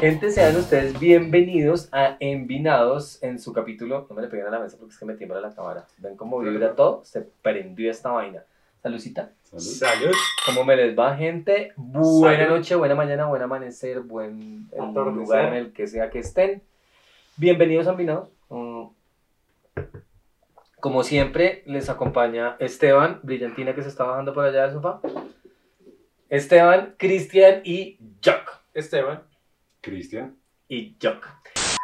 [0.00, 4.06] Gente, sean ustedes bienvenidos a Envinados en su capítulo.
[4.10, 5.86] No me le peguen a la mesa porque es que me tiembla la cámara.
[5.98, 7.04] ¿Ven cómo vibra todo?
[7.04, 8.42] Se prendió esta vaina.
[8.82, 9.30] Salucita.
[9.44, 10.12] Salud.
[10.46, 11.74] ¿Cómo me les va, gente?
[11.76, 12.56] Buena Salud.
[12.56, 15.12] noche, buena mañana, buen amanecer, buen el Atardecer.
[15.12, 16.60] lugar en el que sea que estén.
[17.36, 18.30] Bienvenidos a Envinados.
[18.48, 18.86] Mm.
[20.80, 25.00] Como siempre, les acompaña Esteban, brillantina que se está bajando por allá del sofá.
[26.28, 28.60] Esteban, Cristian y Jock.
[28.74, 29.22] Esteban.
[29.80, 30.36] Cristian.
[30.68, 31.26] y Jock.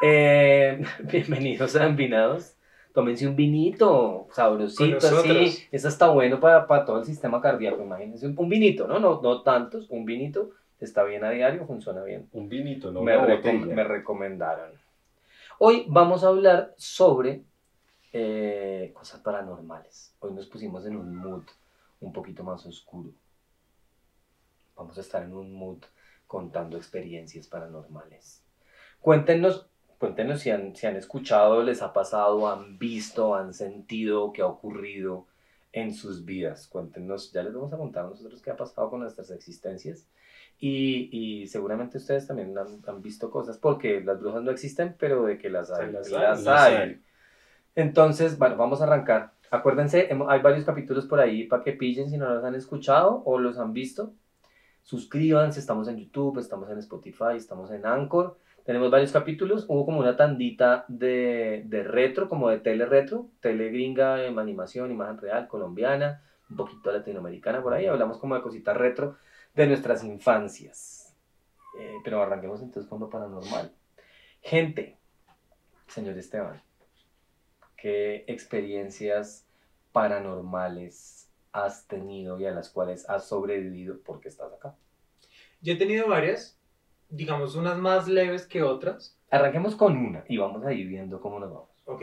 [0.05, 2.57] Eh, bienvenidos a Envinados.
[2.93, 5.66] Tómense un vinito sabrosito así.
[5.73, 7.80] Eso está bueno para, para todo el sistema cardíaco.
[7.83, 8.99] Imagínense un, vinito, ¿no?
[8.99, 9.23] ¿no?
[9.23, 10.51] No tantos, un vinito.
[10.79, 12.29] Está bien a diario, funciona bien.
[12.33, 14.73] Un vinito, no recom- me recomendaron.
[15.59, 17.45] Hoy vamos a hablar sobre
[18.12, 20.15] eh, cosas paranormales.
[20.21, 21.45] Hoy nos pusimos en un mood
[22.01, 23.10] un poquito más oscuro.
[24.77, 25.79] Vamos a estar en un mood
[26.27, 28.43] contando experiencias paranormales.
[29.01, 29.68] Cuéntenos,
[29.99, 34.46] cuéntenos si han, si han escuchado, les ha pasado, han visto, han sentido, qué ha
[34.46, 35.27] ocurrido
[35.73, 36.68] en sus vidas.
[36.68, 40.07] Cuéntenos, ya les vamos a contar a nosotros qué ha pasado con nuestras existencias.
[40.59, 45.24] Y, y seguramente ustedes también han, han visto cosas, porque las brujas no existen, pero
[45.24, 47.02] de que las hay, Sí, las las, hay, las hay.
[47.74, 49.32] Entonces, bueno, vamos a arrancar.
[49.51, 53.38] Acuérdense, hay varios capítulos por ahí para que pillen si no los han escuchado o
[53.38, 54.15] los han visto.
[54.82, 58.38] Suscríbanse, estamos en YouTube, estamos en Spotify, estamos en Anchor.
[58.65, 59.66] Tenemos varios capítulos.
[59.68, 64.91] Hubo como una tandita de, de retro, como de tele retro, tele gringa, em, animación,
[64.91, 67.87] imagen real, colombiana, un poquito latinoamericana por ahí.
[67.87, 69.16] Hablamos como de cositas retro
[69.54, 71.15] de nuestras infancias.
[71.78, 73.72] Eh, pero arranquemos entonces con lo paranormal.
[74.41, 74.98] Gente,
[75.87, 76.60] señor Esteban,
[77.83, 79.44] ¿qué experiencias
[79.91, 84.77] paranormales has tenido y a las cuales has sobrevivido porque estás acá?
[85.61, 86.56] Yo he tenido varias,
[87.09, 89.19] digamos unas más leves que otras.
[89.33, 91.71] Arranquemos con una y vamos a ir viendo cómo nos vamos.
[91.87, 92.03] Ok.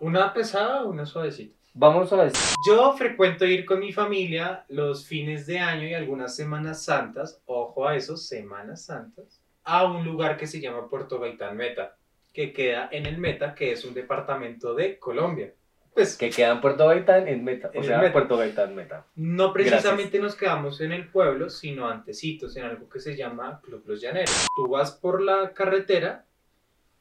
[0.00, 1.58] Una pesada, una suavecita.
[1.74, 2.32] Vamos a ver.
[2.66, 7.86] Yo frecuento ir con mi familia los fines de año y algunas Semanas Santas, ojo
[7.86, 11.97] a eso, Semanas Santas, a un lugar que se llama Puerto Gaitán Meta,
[12.32, 15.52] que queda en el Meta, que es un departamento de Colombia.
[15.94, 17.68] Pues Que queda en Puerto Gaitán en Meta.
[17.74, 18.12] O En sea, Meta.
[18.12, 19.06] Puerto Gaitán Meta.
[19.16, 23.82] no precisamente nos quedamos en el pueblo, sino antecitos, en algo que se llama Club
[23.86, 24.46] Los Llaneros.
[24.54, 26.26] Tú vas por la carretera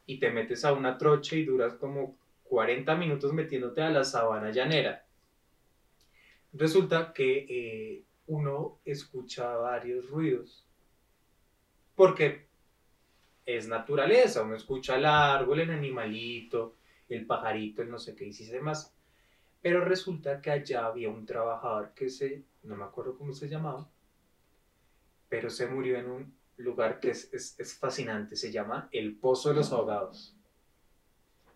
[0.07, 4.49] y te metes a una trocha y duras como 40 minutos metiéndote a la sabana
[4.51, 5.05] llanera.
[6.53, 10.65] Resulta que eh, uno escucha varios ruidos.
[11.93, 12.46] Porque
[13.47, 16.75] es naturaleza, uno escucha el árbol, el animalito,
[17.07, 18.93] el pajarito, el no sé qué y si más.
[19.61, 23.89] Pero resulta que allá había un trabajador que se, no me acuerdo cómo se llamaba,
[25.29, 29.49] pero se murió en un lugar que es, es, es fascinante, se llama el Pozo
[29.49, 30.35] de los Ahogados.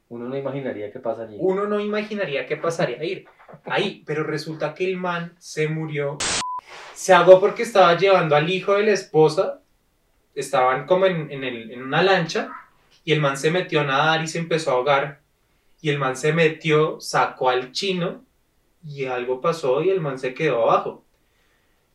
[0.07, 1.37] Uno no imaginaría qué pasa allí.
[1.39, 3.25] Uno no imaginaría qué pasaría ahí,
[3.65, 6.17] ahí, pero resulta que el man se murió.
[6.93, 9.60] Se ahogó porque estaba llevando al hijo de la esposa,
[10.35, 12.51] estaban como en, en, el- en una lancha,
[13.03, 15.19] y el man se metió a nadar y se empezó a ahogar.
[15.81, 18.23] Y el man se metió, sacó al chino,
[18.87, 21.03] y algo pasó y el man se quedó abajo.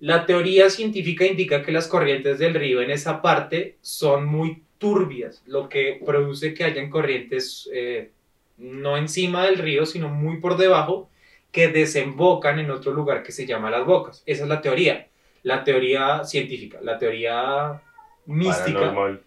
[0.00, 5.42] La teoría científica indica que las corrientes del río en esa parte son muy turbias,
[5.46, 8.10] lo que produce que hayan corrientes eh,
[8.58, 11.08] no encima del río, sino muy por debajo,
[11.50, 14.22] que desembocan en otro lugar que se llama Las Bocas.
[14.26, 15.08] Esa es la teoría,
[15.42, 17.80] la teoría científica, la teoría
[18.26, 19.22] mística Paranormal.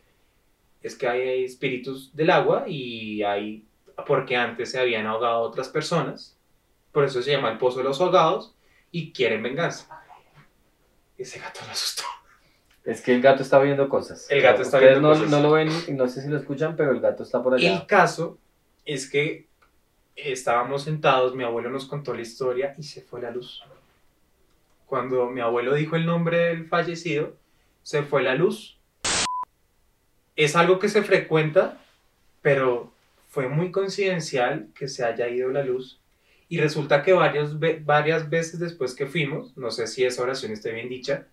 [0.81, 3.65] es que hay espíritus del agua y hay,
[4.07, 6.37] porque antes se habían ahogado otras personas,
[6.91, 8.55] por eso se llama el pozo de los ahogados
[8.91, 9.87] y quieren venganza.
[11.17, 12.03] Ese gato lo asustó.
[12.85, 14.25] Es que el gato está viendo cosas.
[14.29, 15.29] El gato está Ustedes viendo no, cosas.
[15.29, 17.73] no lo ven y no sé si lo escuchan, pero el gato está por allá.
[17.75, 18.37] El caso
[18.85, 19.47] es que
[20.15, 23.63] estábamos sentados, mi abuelo nos contó la historia y se fue la luz.
[24.85, 27.35] Cuando mi abuelo dijo el nombre del fallecido,
[27.83, 28.78] se fue la luz.
[30.39, 31.81] Es algo que se frecuenta,
[32.41, 32.93] pero
[33.27, 35.99] fue muy coincidencial que se haya ido la luz.
[36.47, 40.71] Y resulta que varios, varias veces después que fuimos, no sé si esa oración esté
[40.71, 41.27] bien dicha,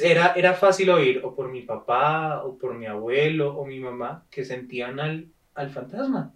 [0.00, 4.26] era, era fácil oír o por mi papá o por mi abuelo o mi mamá
[4.30, 6.34] que sentían al, al fantasma,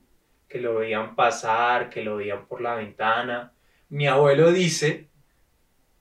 [0.49, 3.53] que lo veían pasar, que lo veían por la ventana.
[3.91, 5.09] Mi abuelo dice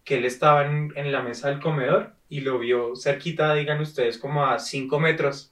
[0.05, 4.17] que él estaba en, en la mesa del comedor y lo vio cerquita, digan ustedes,
[4.17, 5.51] como a 5 metros.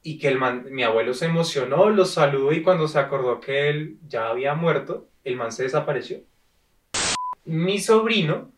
[0.00, 3.68] y que el man, mi abuelo se emocionó, lo saludó y cuando se acordó que
[3.68, 6.20] él ya había muerto, el man se desapareció.
[7.44, 8.52] Mi sobrino,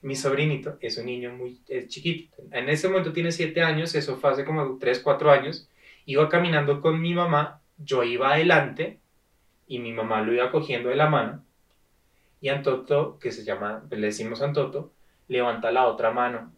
[0.00, 2.34] mi sobrinito, es un niño muy es chiquito.
[2.50, 5.68] En ese momento tiene 7 años, eso fue hace como 3, 4 años.
[6.06, 9.00] Iba caminando con mi mamá, yo iba adelante
[9.66, 11.44] y mi mamá lo iba cogiendo de la mano.
[12.40, 14.92] Y Antoto, que se llama, le decimos Antoto,
[15.28, 16.52] levanta la otra mano.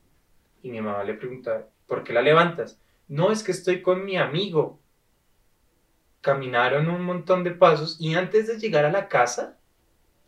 [0.62, 2.80] Y mi mamá le pregunta, ¿por qué la levantas?
[3.08, 4.80] No, es que estoy con mi amigo.
[6.20, 9.58] Caminaron un montón de pasos y antes de llegar a la casa,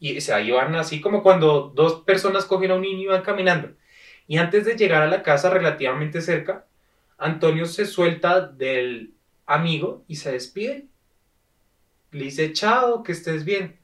[0.00, 3.71] y se iban así como cuando dos personas cogen a un niño y van caminando.
[4.27, 6.67] Y antes de llegar a la casa relativamente cerca,
[7.19, 9.15] Antonio se suelta del
[9.47, 10.87] amigo y se despide.
[12.11, 13.79] Le dice, chao, que estés bien.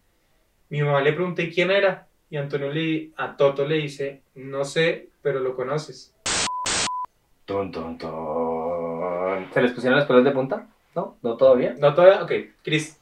[0.70, 2.07] Mi mamá le pregunta, ¿y quién era?
[2.30, 6.14] Y Antonio le, a Toto le dice, no sé, pero lo conoces.
[7.46, 9.46] Ton, ton, ton.
[9.54, 10.68] ¿Se les pusieron las pelos de punta?
[10.94, 11.16] ¿No?
[11.22, 11.74] ¿No todavía?
[11.78, 12.22] ¿No todavía?
[12.22, 12.32] Ok,
[12.62, 13.00] Chris.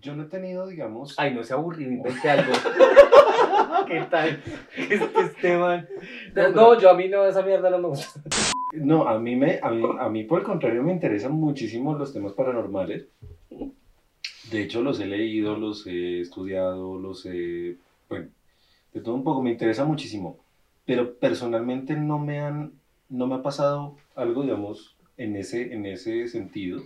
[0.00, 1.14] Yo no he tenido, digamos.
[1.18, 2.52] Ay, no se aburrido, inventé algo.
[3.86, 4.42] ¿Qué tal?
[4.74, 5.86] Este, este man.
[6.54, 8.18] No, yo a mí no, esa mierda no me gusta.
[8.72, 12.14] No, a mí, me, a, mí, a mí por el contrario me interesan muchísimo los
[12.14, 13.08] temas paranormales.
[14.50, 17.76] De hecho, los he leído, los he estudiado, los he...
[18.08, 18.28] Bueno,
[18.92, 20.38] de todo un poco, me interesa muchísimo.
[20.84, 22.72] Pero personalmente no me han...
[23.08, 26.82] No me ha pasado algo, digamos, en ese, en ese sentido.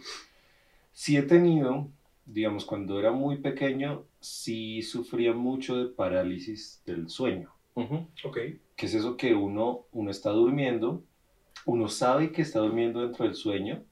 [0.93, 1.89] Sí he tenido,
[2.27, 7.51] digamos, cuando era muy pequeño, sí sufría mucho de parálisis del sueño.
[7.75, 8.07] Ujú.
[8.25, 8.39] Ok.
[8.77, 11.03] que es eso que uno, uno está durmiendo,
[11.65, 13.83] uno sabe que está durmiendo dentro del sueño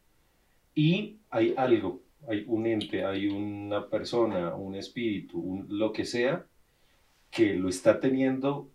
[0.75, 6.47] y hay algo, hay un ente, hay una persona, un espíritu, lo que sea,
[7.31, 8.71] que lo está teniendo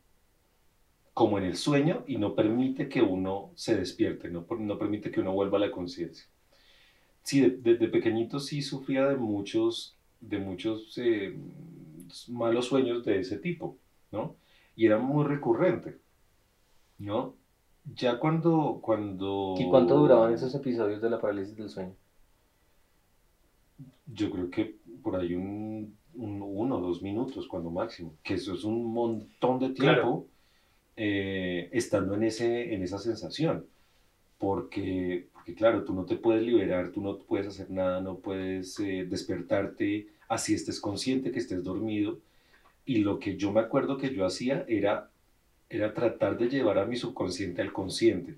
[1.13, 5.19] como en el sueño y no permite que uno se despierte, no, no permite que
[5.19, 6.25] uno vuelva a la conciencia.
[7.23, 11.35] Sí, de- desde pequeñito sí sufría de muchos, de muchos eh,
[12.29, 13.77] malos sueños de ese tipo,
[14.11, 14.35] ¿no?
[14.75, 15.97] y era muy recurrente,
[16.99, 17.35] ¿no?
[17.95, 19.55] Ya cuando, cuando...
[19.57, 21.95] ¿Y cuánto duraban esos episodios de la parálisis del sueño?
[24.13, 28.53] Yo creo que por ahí un, un- uno o dos minutos, cuando máximo, que eso
[28.53, 30.27] es un montón de tiempo Claro.
[30.97, 33.65] eh, estando en, ese, en esa sensación,
[34.37, 38.79] porque, porque claro, tú no te puedes liberar, tú no puedes hacer nada, no puedes
[38.79, 42.19] eh, despertarte, así estés consciente que estés dormido,
[42.85, 45.11] y lo que yo me acuerdo que yo hacía era,
[45.69, 48.33] era tratar de llevar a mi subconsciente al consciente.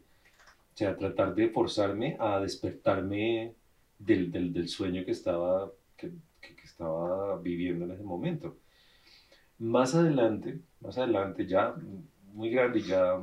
[0.74, 3.54] O sea, tratar de forzarme a despertarme
[4.06, 6.12] del, del, del sueño que estaba, que,
[6.42, 8.58] que- que estaba viviendo en ese momento.
[9.60, 11.76] Más adelante, más adelante, ya
[12.34, 13.16] muy grande, y ya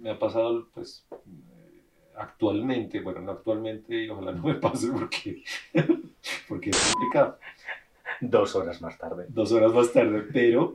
[0.00, 1.06] me ha pasado, pues,
[2.16, 5.42] actualmente, bueno, no actualmente, ojalá no me pase porque,
[6.48, 7.38] porque es complicado
[8.20, 9.26] Dos horas más tarde.
[9.28, 10.72] dos horas más tarde, pero,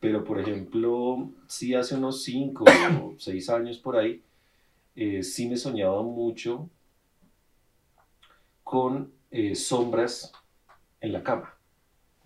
[0.00, 2.64] pero por ejemplo, sí hace unos cinco
[3.02, 4.22] o seis años por ahí,
[4.96, 6.68] eh, sí me soñaba mucho
[8.68, 10.30] con eh, sombras
[11.00, 11.54] en la cama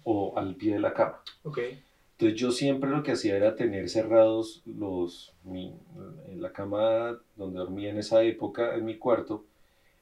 [0.04, 1.22] o al pie de la cama.
[1.44, 1.58] Ok.
[2.14, 5.72] Entonces yo siempre lo que hacía era tener cerrados los, mi-
[6.28, 9.44] en la cama donde dormía en esa época, en mi cuarto,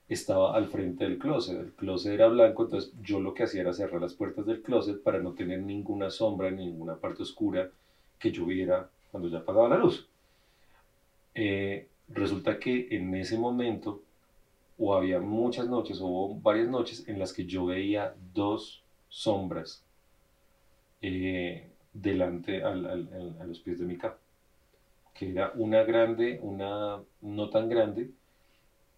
[0.08, 1.60] estaba al frente del closet.
[1.60, 5.02] El closet era blanco, entonces yo lo que hacía era cerrar las puertas del closet
[5.02, 7.70] para no tener ninguna sombra, ninguna parte oscura
[8.18, 10.08] que yo viera cuando ya apagaba la luz.
[11.34, 14.02] Eh, resulta que en ese momento,
[14.82, 19.84] o había muchas noches, o hubo varias noches en las que yo veía dos sombras
[21.02, 24.16] eh, delante al- al- al- a los pies de mi cama.
[25.14, 28.10] Que era una grande, una no tan grande,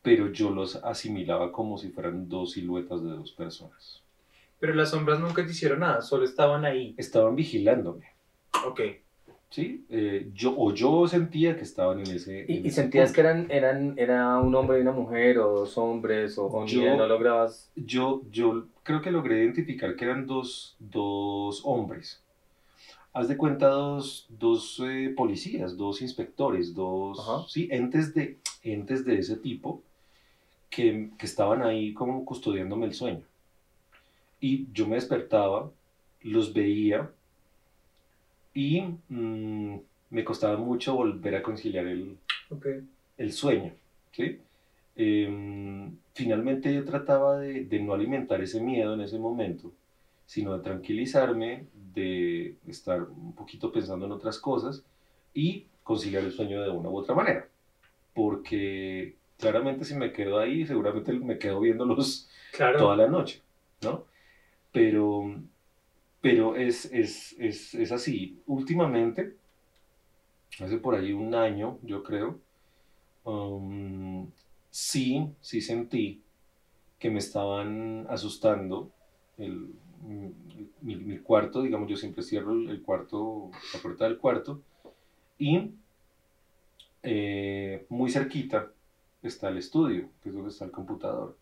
[0.03, 4.03] pero yo los asimilaba como si fueran dos siluetas de dos personas.
[4.61, 6.95] Pero las sombras nunca te hicieron nada, solo estaban ahí.
[6.97, 8.07] Estaban vigilándome,
[8.67, 8.81] Ok.
[9.53, 9.85] ¿Sí?
[9.91, 12.41] Eh, yo, o yo sentía que estaban en ese...
[12.41, 13.15] en ¿Y, ese sentías punto.
[13.15, 16.97] que eran, eran era un hombre y una mujer, o dos hombres, o, o Yo-
[16.97, 17.71] no lograbas?
[17.77, 22.23] yo, yo creo que logré identificar que eran dos, dos hombres.
[23.13, 27.45] Haz de cuenta dos, dos eh, policías, dos inspectores, dos Ajá.
[27.47, 29.83] sí, entes, de, entes de ese tipo
[30.71, 33.23] que, que estaban ahí como custodiándome el sueño.
[34.41, 35.71] Y yo me despertaba,
[36.23, 37.11] los veía
[38.55, 39.77] y mm,
[40.11, 42.19] me costaba mucho volver a conciliar el,
[42.51, 42.67] Ok.
[43.19, 43.75] el sueño,
[44.13, 44.39] ¿sí?
[44.95, 49.73] Em, finalmente yo trataba de, de no alimentar ese miedo en ese momento,
[50.27, 54.85] sino de tranquilizarme, de estar un poquito pensando en otras cosas
[55.35, 57.49] y conciliar el sueño de una u otra manera.
[58.15, 62.79] Porque, Claramente si me quedo ahí, seguramente me quedo viéndolos Claro.
[62.79, 63.43] toda la noche,
[63.83, 64.05] ¿no?
[64.71, 65.35] Pero,
[66.23, 68.41] pero es, es, es, es así.
[68.47, 69.37] Últimamente,
[70.59, 72.39] hace por ahí un año, yo creo,
[73.25, 74.31] um,
[74.71, 76.23] sí, sí sentí
[76.99, 78.91] que me estaban asustando
[79.37, 79.75] el,
[80.81, 84.63] mi, cuarto, digamos, yo siempre cierro el, el cuarto, la puerta del cuarto,
[85.39, 85.73] y
[87.03, 88.71] eh, muy cerquita
[89.23, 91.37] está el estudio, que es donde está el computador.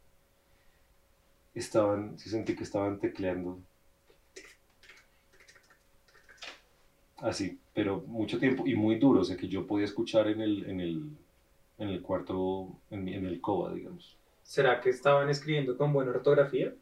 [1.54, 3.58] Estaban, sí sentí que estaban tecleando.
[7.22, 10.64] Así, pero mucho tiempo y muy duro, o sea que yo podía escuchar en el,
[10.68, 11.02] en el,
[11.78, 14.16] en el cuarto, en, el coba, digamos.
[14.42, 16.72] ¿Será que estaban escribiendo con buena ortografía?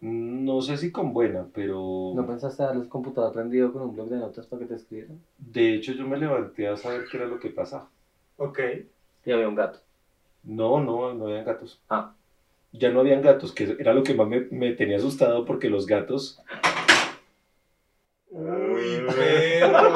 [0.00, 4.18] No sé si con buena, pero ¿No pensaste darles computador prendido con un blog de
[4.18, 5.18] notas para que te escribieran?
[5.38, 7.88] de hecho yo me levanté a saber qué era lo que pasaba.
[8.36, 8.58] Ok.
[9.24, 9.78] Y había un gato.
[10.42, 11.80] No, no, no habían gatos.
[11.88, 12.12] Ah.
[12.72, 15.86] Ya no habían gatos, que era lo que más me, me tenía asustado porque los
[15.86, 16.42] gatos
[18.84, 19.94] Uy, perro.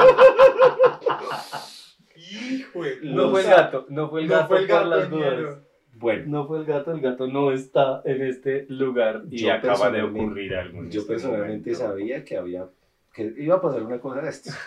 [2.17, 5.19] Hijo de No fue el gato, no fue el No gato fue el por gato,
[5.19, 5.59] las.
[5.95, 9.91] Bueno, No fue el gato, el gato no está en este lugar y Yo acaba
[9.91, 10.79] de personalmente- ocurrir algo.
[10.79, 11.89] en yo este personalmente momento.
[11.89, 12.67] sabía que había
[13.13, 14.51] que iba a pasar una cosa de esto.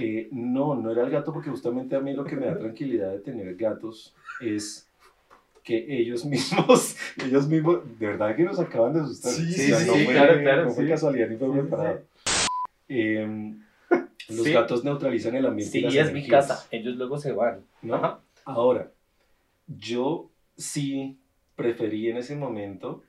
[0.00, 3.10] Eh, no, no era el gato porque justamente a mí lo que me da tranquilidad
[3.10, 4.88] de tener gatos es
[5.64, 6.96] que ellos mismos,
[7.26, 9.32] ellos mismos, de verdad que nos acaban de asustar.
[9.32, 10.90] Sí, O sí, sea, sí, no sí, fue, claro, claro, no fue sí.
[10.90, 12.00] casualidad ni fue Sí, sí, preparado.
[12.88, 13.62] Em,
[14.28, 14.52] los Sí.
[14.52, 15.72] gatos neutralizan el ambiente.
[15.72, 16.66] Sí, y las es mi casa.
[16.70, 17.64] Ellos luego se van.
[17.82, 17.94] ¿no?
[17.96, 18.20] Ajá.
[18.44, 18.90] Ahora,
[19.66, 21.18] yo sí
[21.56, 23.02] preferí en ese momento.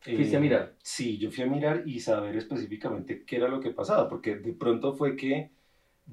[0.00, 0.74] Fuiste a mirar.
[0.82, 4.52] Sí, yo fui a mirar y saber específicamente qué era lo que pasaba, porque de
[4.52, 5.50] pronto fue que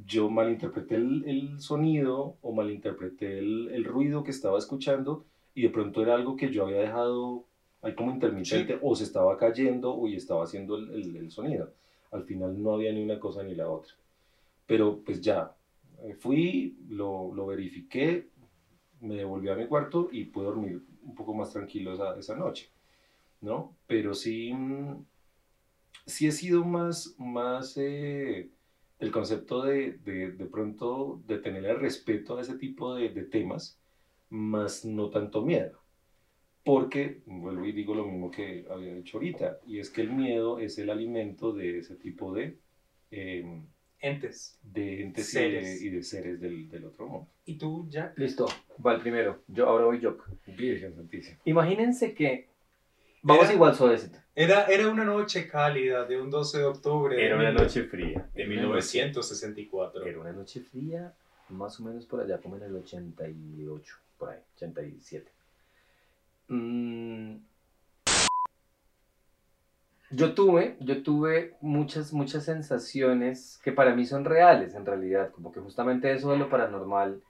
[0.08, 5.70] yo malinterpreté el, el sonido o malinterpreté el, el ruido que estaba escuchando y de
[5.70, 7.46] pronto era algo que yo había dejado
[7.84, 11.72] ahí como intermitente o se estaba cayendo o y estaba haciendo el- el sonido.
[12.14, 13.94] Al final no había ni una cosa ni la otra.
[14.68, 15.56] Pero pues ya,
[16.04, 18.30] eh, fui, lo, lo verifiqué,
[19.02, 22.70] me devolví a mi cuarto y pude dormir un poco más tranquilo esa, esa noche,
[23.42, 23.76] ¿no?
[23.88, 25.06] Pero sí, mm,
[26.06, 28.50] sí he sido más, más eh,
[29.00, 33.24] el concepto de, de, de pronto de tener el respeto a ese tipo de, de
[33.24, 33.80] temas,
[34.30, 35.83] más no tanto miedo.
[36.64, 40.60] Porque, vuelvo y digo lo mismo que había dicho ahorita, y es que el miedo
[40.60, 42.56] es el alimento de ese tipo de,
[43.12, 43.64] em,
[44.00, 44.58] Entes.
[44.64, 45.80] de entes y Seres.
[45.82, 47.28] de, y de seres del, del otro mundo.
[47.46, 48.18] ¿Y tú, Jack?
[48.18, 48.48] Listo,
[48.86, 49.42] va el primero.
[49.48, 50.18] Yo, ahora voy yo.
[50.48, 51.38] Virgen Santísima.
[51.46, 52.48] Imagínense que.
[53.22, 54.18] Vamos Era- igual suavecito.
[54.36, 57.84] Era, era una noche cálida de un 12 de octubre de, Era una mil- noche
[57.84, 58.30] fría.
[58.34, 60.06] de 1964.
[60.06, 61.14] Era una noche fría,
[61.50, 65.30] más o menos por allá, como en el 88, por ahí, 87.
[66.54, 67.38] Mm,
[70.12, 75.52] Yo tuve, yo tuve muchas, muchas sensaciones que para mí son reales en realidad, como
[75.52, 77.22] que justamente eso de lo paranormal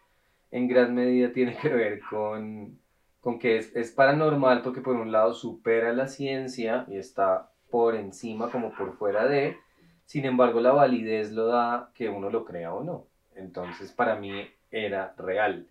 [0.52, 2.78] en gran medida tiene que ver con,
[3.22, 7.96] con que es, es paranormal porque por un lado supera la ciencia y está por
[7.96, 9.58] encima como por fuera de,
[10.06, 13.08] sin embargo la validez lo da que uno lo crea o no.
[13.36, 15.68] Entonces para mí era real.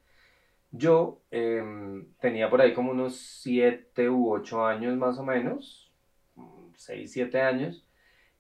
[0.73, 5.93] Yo em, tenía por ahí como unos 7 u 8 años más o menos,
[6.77, 7.87] 6, 7 años,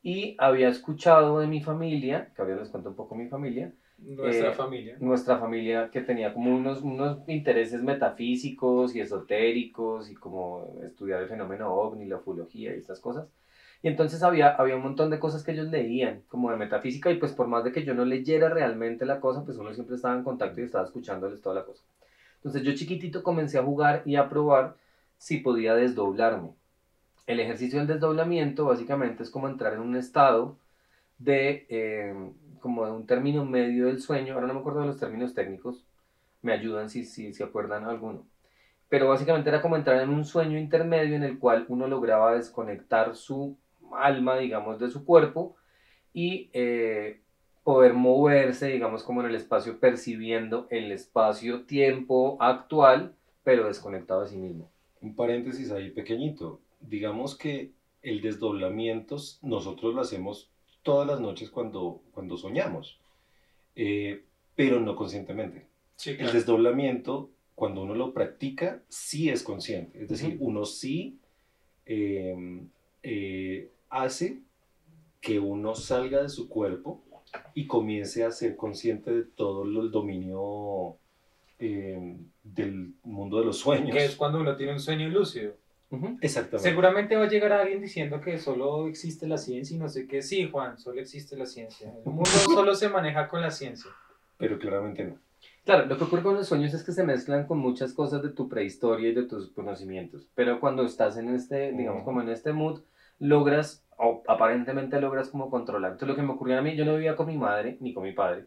[0.03, 4.51] y había escuchado de mi familia, que ahora les cuento un poco mi familia, Nuestra
[4.51, 4.97] Eh, familia.
[4.99, 11.29] nuestra familia que tenía como unos, unos intereses metafísicos y esotéricos y como estudiar el
[11.29, 13.29] fenómeno ovni, la ufología y estas cosas.
[13.81, 17.19] Y entonces había, había un montón de cosas que ellos leían, como de metafísica, y
[17.19, 20.17] pues por más de que yo no leyera realmente la cosa, pues uno siempre estaba
[20.17, 21.85] en contacto y estaba escuchándoles toda la cosa.
[22.43, 24.75] Entonces yo chiquitito comencé a jugar y a probar
[25.17, 26.51] si podía desdoblarme.
[27.29, 30.59] El ejercicio del desdoblamiento básicamente es como entrar en un estado
[31.19, 32.15] de, eh,
[32.59, 35.85] como de un término medio del sueño, ahora no me acuerdo de los términos técnicos,
[36.43, 38.27] me ayudan si, si se acuerdan alguno,
[38.89, 43.15] pero básicamente era como entrar en un sueño intermedio en el cual uno lograba desconectar
[43.15, 43.57] su
[43.93, 45.55] alma, digamos, de su cuerpo
[46.13, 47.21] y eh,
[47.65, 53.15] poder moverse, digamos, como en el espacio, percibiendo el espacio-tiempo actual,
[53.45, 54.71] pero desconectado de sí mismo.
[55.01, 56.61] Un paréntesis ahí pequeñito.
[56.81, 60.51] Digamos que el desdoblamiento nosotros lo hacemos
[60.83, 62.99] todas las noches cuando, cuando soñamos,
[63.77, 64.25] eh,
[64.57, 65.67] pero no conscientemente.
[65.97, 66.33] Sí, El claro.
[66.33, 70.03] desdoblamiento, cuando uno lo practica, sí es consciente.
[70.03, 70.47] Es decir, Ujú.
[70.47, 71.19] uno sí
[71.87, 72.61] eh,
[73.05, 74.41] eh, hace
[75.21, 77.03] que uno salga de su cuerpo
[77.55, 80.97] y comience a ser consciente de todo el dominio
[81.59, 83.91] eh, del mundo de los sueños.
[83.97, 85.55] Que es cuando uno tiene un sueño lúcido.
[85.91, 86.17] Ujú.
[86.23, 86.69] Exactamente.
[86.71, 90.23] Seguramente va a llegar alguien diciendo que solo existe la ciencia y no sé qué.
[90.23, 91.93] Sí, Juan, solo existe la ciencia.
[92.05, 92.25] El mundo
[92.55, 93.91] solo se maneja con la ciencia.
[94.39, 95.19] Pero claramente no.
[95.65, 98.31] Claro, lo que ocurre con los sueños es que se mezclan con muchas cosas de
[98.31, 100.27] tu prehistoria y de tus conocimientos.
[100.35, 102.05] Pero cuando estás en este, digamos, Ujú.
[102.07, 102.81] como en este mood,
[103.19, 103.82] logras,
[104.27, 105.93] aparentemente logras como controlar.
[105.93, 108.03] Entonces, lo que me ocurrió a mí, yo no vivía con mi madre ni con
[108.03, 108.47] mi padre.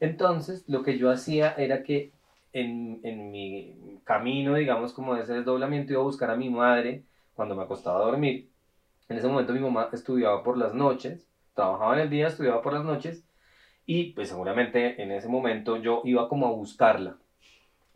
[0.00, 2.12] Entonces, lo que yo hacía era que
[2.52, 7.04] en, en mi camino, digamos, como de ese desdoblamiento, iba a buscar a mi madre
[7.34, 8.50] cuando me acostaba a dormir.
[9.08, 12.74] En ese momento mi mamá estudiaba por las noches, trabajaba en el día, estudiaba por
[12.74, 13.24] las noches,
[13.86, 17.16] y pues seguramente en ese momento yo iba como a buscarla.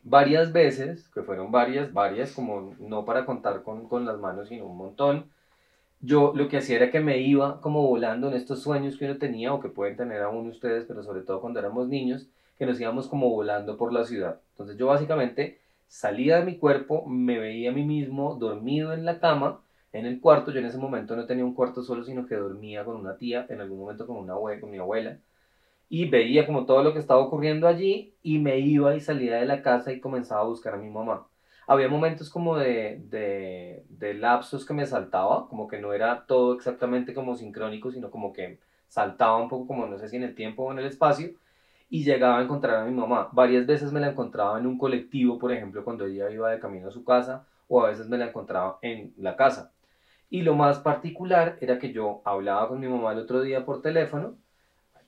[0.04, 4.66] Varias veces, que fueron varias, varias, como no para contar con, con las manos, sino
[4.66, 5.30] un montón,
[6.02, 9.18] yo lo que hacía era que me iba como volando en estos sueños que uno
[9.18, 12.28] tenía o que pueden tener aún ustedes, pero sobre todo cuando éramos niños,
[12.58, 14.40] que nos íbamos como volando por la ciudad.
[14.52, 19.20] Entonces yo básicamente salía de mi cuerpo, me veía a mí mismo dormido en la
[19.20, 20.52] cama, en el cuarto.
[20.52, 23.46] Yo en ese momento no tenía un cuarto solo, sino que dormía con una tía,
[23.48, 25.18] en algún momento con, una abue- con mi abuela.
[25.90, 29.46] Y veía como todo lo que estaba ocurriendo allí y me iba y salía de
[29.46, 31.26] la casa y comenzaba a buscar a mi mamá.
[31.72, 36.54] Había momentos como de, de, de lapsos que me saltaba, como que no era todo
[36.54, 40.34] exactamente como sincrónico, sino como que saltaba un poco como no sé si en el
[40.34, 41.30] tiempo o en el espacio
[41.88, 43.28] y llegaba a encontrar a mi mamá.
[43.32, 46.88] Varias veces me la encontraba en un colectivo, por ejemplo, cuando ella iba de camino
[46.88, 49.72] a su casa, o a veces me la encontraba en la casa.
[50.30, 53.82] Y lo más particular era que yo hablaba con mi mamá el otro día por
[53.82, 54.36] teléfono,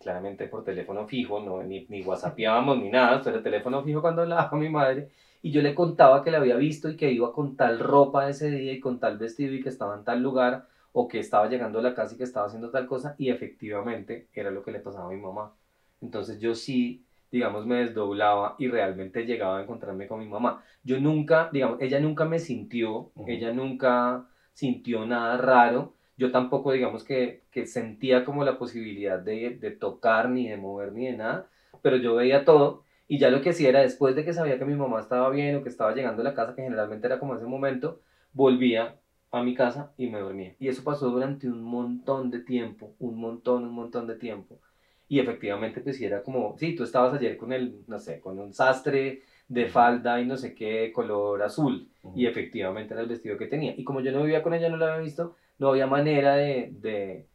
[0.01, 4.51] claramente por teléfono fijo, no, ni, ni whatsappeábamos ni nada, pero teléfono fijo cuando hablaba
[4.51, 5.11] con mi madre,
[5.45, 8.51] y yo le contaba que la había visto y que iba con tal ropa ese
[8.51, 11.81] día y con tal vestido y que estaba en tal lugar, o que estaba llegando
[11.81, 14.81] a la casa y que estaba haciendo tal cosa, y efectivamente era lo que le
[14.81, 15.53] pasaba a mi mamá.
[16.01, 20.63] Entonces yo sí, digamos, me desdoblaba y realmente llegaba a encontrarme con mi mamá.
[20.83, 25.93] Yo nunca, digamos, ella nunca me sintió, ella nunca sintió nada raro.
[26.17, 30.93] Yo tampoco, digamos, que, que sentía como la posibilidad de, de tocar, ni de mover,
[30.93, 31.51] ni de nada,
[31.83, 34.65] pero yo veía todo y ya lo que hacía era, después de que sabía que
[34.65, 37.35] mi mamá estaba bien o que estaba llegando a la casa, que generalmente era como
[37.35, 38.01] ese momento,
[38.33, 38.97] volvía
[39.31, 40.55] a mi casa y me dormía.
[40.59, 44.61] Y eso pasó durante un montón de tiempo, un montón, un montón de tiempo.
[45.09, 48.39] Y efectivamente, pues sí era como, sí, tú estabas ayer con el, no sé, con
[48.39, 51.89] un sastre de falda y no sé qué, color azul.
[52.15, 53.75] Y efectivamente era el vestido que tenía.
[53.77, 56.71] Y como yo no vivía con ella, no lo había visto, no había manera de,
[56.81, 57.27] de,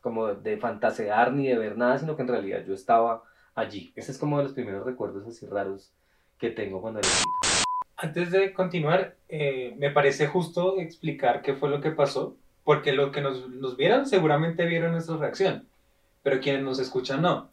[0.00, 3.22] como de fantasear ni de ver nada, sino que en realidad yo estaba
[3.58, 3.92] allí.
[3.96, 5.92] Ese es como de los primeros recuerdos así raros
[6.38, 7.08] que tengo cuando era.
[7.96, 13.10] Antes de continuar, eh, me parece justo explicar qué fue lo que pasó, porque lo
[13.10, 15.66] que nos, vieron seguramente vieron nuestra reacción,
[16.22, 17.50] pero quienes nos escuchan no.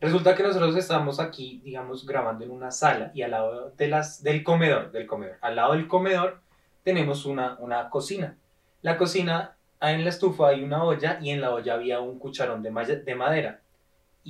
[0.00, 4.92] Resulta que nosotros estamos aquí, digamos, grabando en una sala y al lado del comedor,
[4.92, 6.40] del comedor, al lado del comedor
[6.84, 8.36] tenemos una, una cocina.
[8.82, 12.62] La cocina, en la estufa hay una olla y en la olla había un cucharón
[12.62, 13.60] de madera.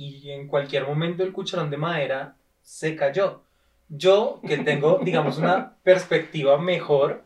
[0.01, 3.41] Y en cualquier momento el cucharón de madera se cayó.
[3.89, 7.23] Yo, que tengo, digamos, una perspectiva mejor,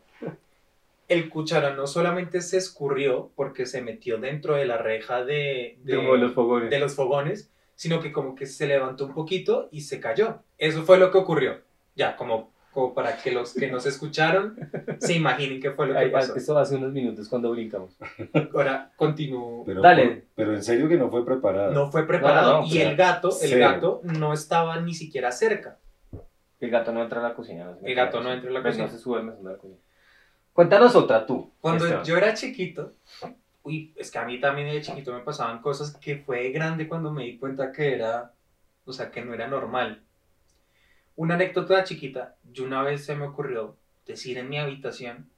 [1.07, 5.95] el cucharón no solamente se escurrió porque se metió dentro de la reja de, de-
[5.97, 6.69] Como los fogones.
[6.69, 10.39] de los fogones, sino que como que se levantó un poquito y se cayó.
[10.57, 11.61] Eso fue lo que ocurrió.
[11.95, 14.57] Ya, como, como para que los que nos escucharon
[14.99, 16.35] se imaginen qué fue lo que Ay, pasó.
[16.35, 17.95] Eso hace unos minutos cuando brincamos.
[18.53, 19.63] Ahora continúo.
[19.65, 20.25] Pero, Dale.
[20.35, 21.71] pero en serio que no fue preparado.
[21.71, 23.59] No fue preparado No, no, y el gato, el Cero.
[23.71, 25.77] gato no estaba ni siquiera cerca.
[26.59, 27.65] El gato no entra a la cocina.
[27.65, 28.85] no El gato a no entra a la Pues cocina.
[28.87, 29.79] No se sube al de la cocina.
[30.53, 31.51] Cuéntanos otra tú.
[31.59, 32.05] Cuando Esteban.
[32.05, 32.93] yo era chiquito,
[33.63, 37.11] uy, es que a mí también de chiquito me pasaban cosas que fue grande cuando
[37.11, 38.31] me di cuenta que era,
[38.85, 40.02] o sea, que no era normal.
[41.15, 45.29] Una anécdota chiquita, yo una vez se me ocurrió decir en mi habitación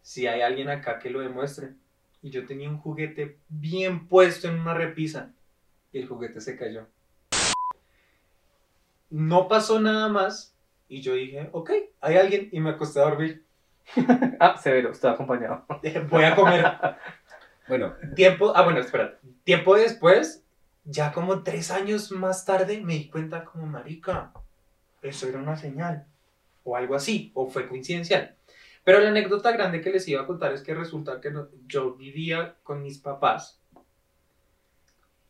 [0.00, 1.74] si hay alguien acá que lo demuestre.
[2.22, 5.32] Y yo tenía un juguete bien puesto en una repisa
[5.92, 6.86] y el juguete se cayó.
[9.10, 10.54] No pasó nada más
[10.88, 13.44] y yo dije, ok, hay alguien y me acosté a dormir.
[14.38, 15.64] Ah, severo, estoy acompañado.
[16.10, 16.64] Voy a comer.
[17.68, 19.18] Bueno, Tiempo, ah, bueno, espera.
[19.44, 20.44] Tiempo después,
[20.84, 24.32] ya como tres años más tarde, me di cuenta como marica,
[25.02, 26.06] eso era una señal.
[26.64, 28.36] O algo así, o fue coincidencial.
[28.84, 31.32] Pero la anécdota grande que les iba a contar es que resulta que
[31.66, 33.60] yo vivía con mis papás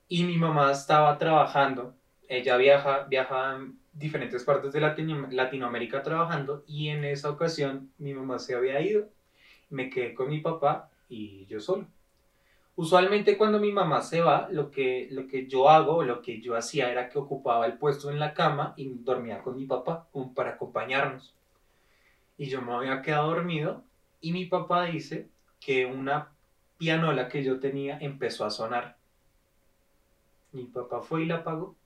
[0.08, 1.94] y mi mamá estaba trabajando.
[2.28, 8.14] Ella viaja, viaja en diferentes partes de Latino- Latinoamérica trabajando y en esa ocasión mi
[8.14, 9.08] mamá se había ido.
[9.70, 11.86] Me quedé con mi papá y yo solo.
[12.74, 16.56] Usualmente cuando mi mamá se va, lo que, lo que yo hago, lo que yo
[16.56, 20.32] hacía era que ocupaba el puesto en la cama y dormía con mi papá, como
[20.32, 21.34] para acompañarnos.
[22.38, 23.84] Y yo me había quedado dormido
[24.20, 25.28] y mi papá dice
[25.60, 26.30] que una
[26.78, 28.96] pianola que yo tenía empezó a sonar.
[30.52, 31.76] Mi papá fue y la apagó.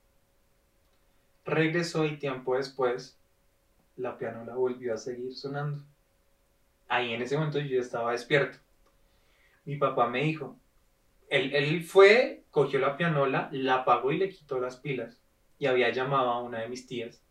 [1.45, 3.17] Regresó y tiempo después
[3.97, 5.83] la pianola volvió a seguir sonando.
[6.87, 8.57] Ahí en ese momento yo estaba despierto.
[9.65, 10.55] Mi papá me dijo,
[11.29, 15.21] él, él fue, cogió la pianola, la apagó y le quitó las pilas.
[15.59, 17.21] Y había llamado a una de mis tías.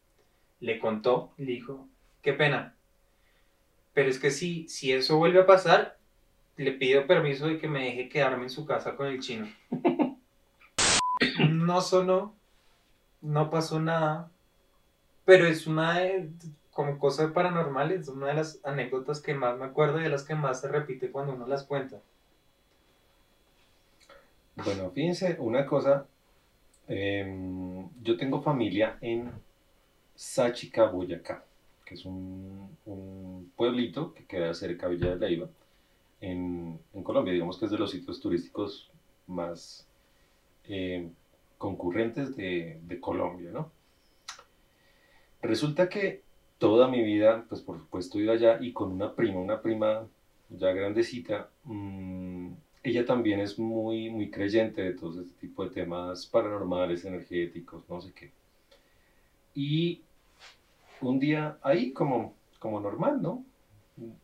[0.60, 1.88] Le contó, le dijo,
[2.22, 2.74] qué pena.
[3.94, 5.96] Pero es que si, si eso vuelve a pasar,
[6.56, 9.48] le pido permiso de que me deje quedarme en su casa con el chino.
[11.50, 12.36] No sonó,
[13.20, 14.30] no pasó nada,
[15.24, 16.30] pero es una de,
[16.70, 20.24] como cosa paranormal, es una de las anécdotas que más me acuerdo y de las
[20.24, 22.00] que más se repite cuando uno las cuenta.
[24.56, 26.06] Bueno, fíjense una cosa.
[26.88, 29.30] em, yo tengo familia en
[30.14, 31.44] Sáchica, Boyacá,
[31.84, 32.70] que es un,
[33.56, 35.48] pueblito que queda cerca de Villa de Leyva,
[36.20, 37.32] en, en Colombia.
[37.32, 38.90] Digamos que es de los sitios turísticos
[39.26, 39.86] más
[40.68, 41.08] eh,
[41.58, 43.70] concurrentes de, Colombia, ¿no?
[45.42, 46.22] Resulta que
[46.58, 50.06] toda mi vida, pues por supuesto, ido allá y con una prima, una prima
[50.50, 52.35] ya grandecita, mm,
[52.86, 58.00] ella también es muy, muy creyente de todo este tipo de temas paranormales, energéticos, no
[58.00, 58.30] sé qué.
[59.54, 60.02] Y
[61.00, 63.44] un día ahí, como, como normal, ¿no?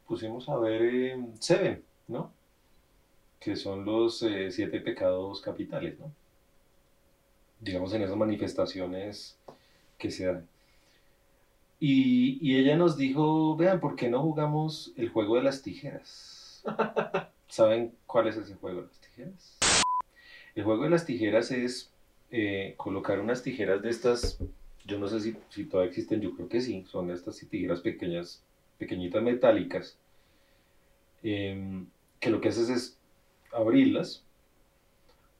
[0.07, 2.33] Pusimos a ver eh, Seven, ¿no?
[3.40, 6.12] Que son los eh, siete pecados capitales, ¿no?
[7.61, 9.37] Digamos en esas manifestaciones
[9.98, 10.46] que se dan.
[11.81, 16.62] Y, y ella nos dijo, vean, ¿por qué no jugamos el juego de las tijeras?
[17.53, 19.59] ¿Saben cuál es ese juego de las tijeras?
[20.55, 21.93] El juego de las tijeras es
[22.31, 24.38] eh, colocar unas tijeras de estas,
[24.87, 28.43] yo no sé si, si todavía existen, yo creo que sí, son estas tijeras pequeñas,
[28.79, 29.99] pequeñitas metálicas,
[31.23, 31.88] em,
[32.21, 32.99] que lo que haces es
[33.53, 34.25] abrirlas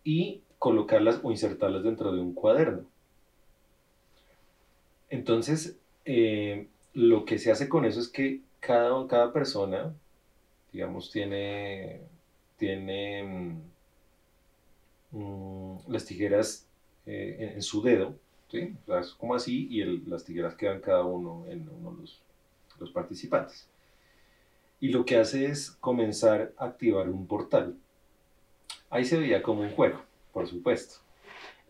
[0.05, 2.85] y colocarlas o insertarlas dentro de un cuaderno.
[5.09, 9.95] Entonces, eh, lo que se hace con eso es que cada, cada persona,
[10.73, 12.01] digamos, tiene,
[12.57, 16.67] tiene mm, mm, las tijeras
[17.07, 18.15] eh, en, en su dedo,
[18.51, 18.75] ¿sí?
[18.83, 22.01] O sea, es como así y el- las tijeras quedan cada uno en uno de
[22.03, 22.23] los,
[22.79, 23.69] los participantes.
[24.81, 27.77] Y lo que hace es comenzar a activar un portal.
[28.91, 30.01] Ahí se veía como un juego,
[30.33, 30.97] por supuesto.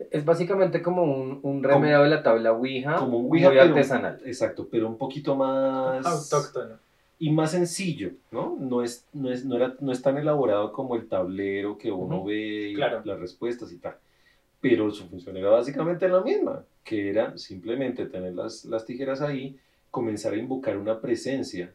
[0.09, 3.69] Es básicamente como un, un remedio de la tabla Ouija, Como un Ouija, muy pero-
[3.69, 4.19] artesanal.
[4.25, 6.03] Exacto, pero un poquito más...
[6.05, 6.79] Autóctono.
[7.19, 8.57] Y más sencillo, ¿no?
[8.59, 12.17] No es, no es, no era, no es tan elaborado como el tablero que uno
[12.17, 12.25] Ujú.
[12.27, 13.01] ve y Claro.
[13.05, 13.95] las respuestas y tal.
[14.59, 19.57] Pero su función era básicamente la misma, que era simplemente tener las, las tijeras ahí,
[19.91, 21.73] comenzar a invocar una presencia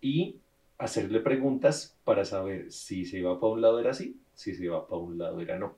[0.00, 0.36] y
[0.78, 4.86] hacerle preguntas para saber si se iba para un lado era sí, si se iba
[4.86, 5.76] para un lado era no.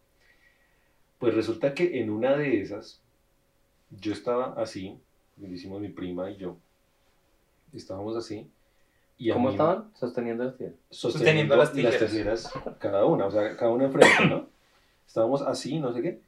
[1.18, 3.00] Pues resulta que en una de esas,
[3.90, 4.98] yo estaba así,
[5.40, 6.56] lo hicimos mi prima y yo,
[7.72, 8.46] estábamos así.
[9.16, 9.90] Y ¿Cómo mí- estaban?
[9.94, 10.76] Sosteniendo las tijeras.
[10.90, 12.52] sosteniendo Sosteniendo las las tijeras.
[12.52, 14.46] tijeras, cada una, o sea, cada una enfrente, ¿no?
[15.06, 16.20] Estábamos así, no sé qué,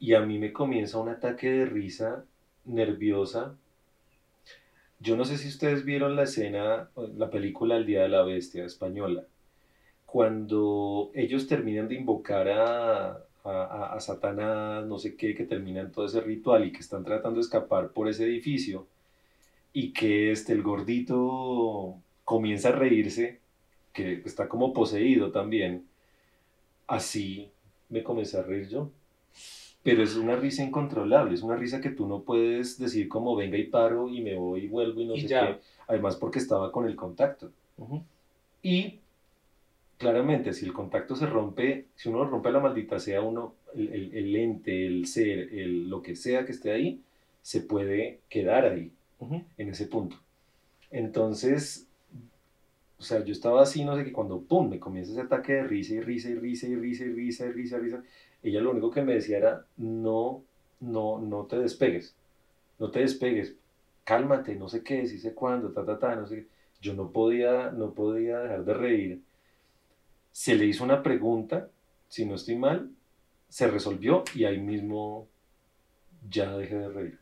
[0.00, 2.24] y a mí me comienza un ataque de risa
[2.64, 3.54] nerviosa.
[4.98, 8.64] Yo no sé si ustedes vieron la escena, la película El Día de la Bestia
[8.64, 9.24] española,
[10.06, 15.90] cuando ellos terminan de invocar a, a, a- a Satanás, no sé qué, que terminan
[15.92, 18.86] todo ese ritual y que están tratando de escapar por ese edificio,
[19.72, 23.40] y que este, el gordito comienza a reírse
[23.92, 25.86] que está como poseído también,
[26.86, 27.50] así
[27.88, 28.90] me comencé a reír yo.
[29.82, 33.58] Pero es una risa incontrolable, es una risa que tú no puedes decir como venga
[33.58, 35.56] y paro y me voy y vuelvo y no Y sé ya.
[35.56, 35.60] qué.
[35.88, 37.52] Además porque estaba con el contacto.
[37.78, 38.02] Ujú.
[38.62, 39.00] Y
[39.98, 44.14] claramente si el contacto se rompe, si uno rompe la maldita sea uno, el, el-
[44.14, 47.00] el ente, el ser, el, lo que sea que esté ahí,
[47.42, 49.42] se puede quedar ahí Ujú.
[49.58, 50.16] en ese punto.
[50.90, 51.88] Entonces,
[53.02, 55.64] o sea, yo estaba así, no sé qué, cuando pum, me comienza ese ataque de
[55.64, 58.04] risa y risa y risa y risa y risa y risa y risa,
[58.44, 60.44] ella lo único que me decía era, no,
[60.78, 62.14] no, no te despegues,
[62.78, 63.56] no te despegues,
[64.04, 66.46] cálmate, no sé qué, sí sé cuándo, ta, ta, ta, no sé qué.
[66.80, 69.22] Yo no podía, no podía dejar de reír.
[70.30, 71.70] Se le hizo una pregunta,
[72.06, 72.88] si no estoy mal,
[73.48, 75.26] se resolvió y ahí mismo
[76.30, 77.21] ya dejé de reír.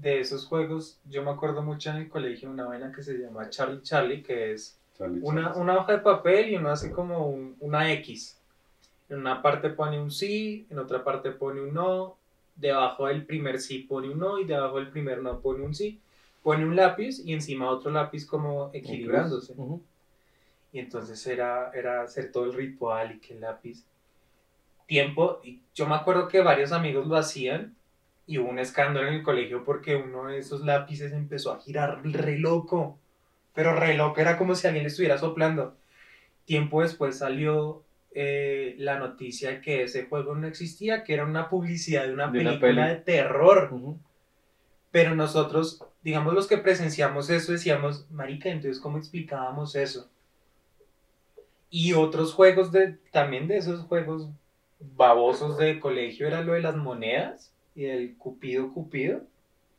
[0.00, 3.50] De esos juegos, yo me acuerdo mucho en el colegio una vaina que se llama
[3.50, 5.60] Charlie Charlie, que es Charlie, una, Charlie.
[5.62, 8.38] una hoja de papel y uno hace como un- una X.
[9.10, 12.16] En una parte pone un sí, en otra parte pone un no,
[12.56, 16.00] debajo del primer sí pone un no y debajo del primer no pone un sí.
[16.42, 19.54] Pone un lápiz y encima otro lápiz como equilibrándose.
[20.72, 23.84] Y entonces era, era hacer todo el ritual y que el lápiz.
[24.86, 27.76] Tiempo, y yo me acuerdo que varios amigos lo hacían
[28.26, 32.02] y hubo un escándalo en el colegio porque uno de esos lápices empezó a girar
[32.04, 32.98] re loco.
[33.54, 35.76] Pero re loco, era como si alguien le estuviera soplando.
[36.44, 37.82] Tiempo después salió
[38.14, 42.28] eh, la noticia de que ese juego no existía, que era una publicidad de una
[42.28, 43.70] De película de terror.
[44.90, 50.08] Pero nosotros, digamos los que presenciamos eso, decíamos, marica, entonces ¿cómo explicábamos eso?
[51.70, 54.28] Y otros juegos de, también de esos juegos
[54.78, 59.22] babosos de colegio era lo de las monedas y el cupido cupido.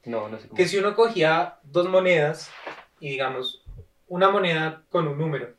[0.05, 0.57] No, no sé cómo.
[0.57, 2.51] Que si uno cogía dos monedas
[2.99, 3.63] y digamos,
[4.07, 5.53] una moneda con un número.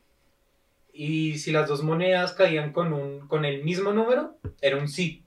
[0.93, 5.23] Y si las dos monedas caían con, un, con el mismo número, era un sí.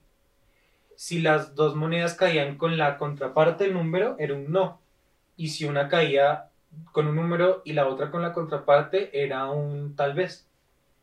[0.95, 4.81] Si las dos monedas caían con la contraparte del número, era un no.
[5.37, 6.49] Y si una caía
[6.91, 10.47] con un número y la otra con la contraparte, era un tal vez.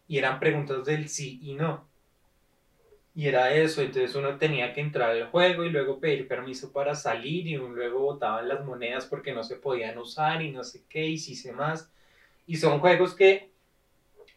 [0.08, 1.85] Y eran preguntas del sí y no.
[3.16, 6.94] Y era eso, entonces uno tenía que entrar al juego y luego pedir permiso para
[6.94, 11.06] salir y luego botaban las monedas porque no se podían usar y no sé qué
[11.06, 11.90] y si sé más.
[12.46, 13.50] Y son juegos que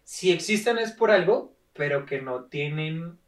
[0.05, 3.19] si existen es por algo, pero que no tienen...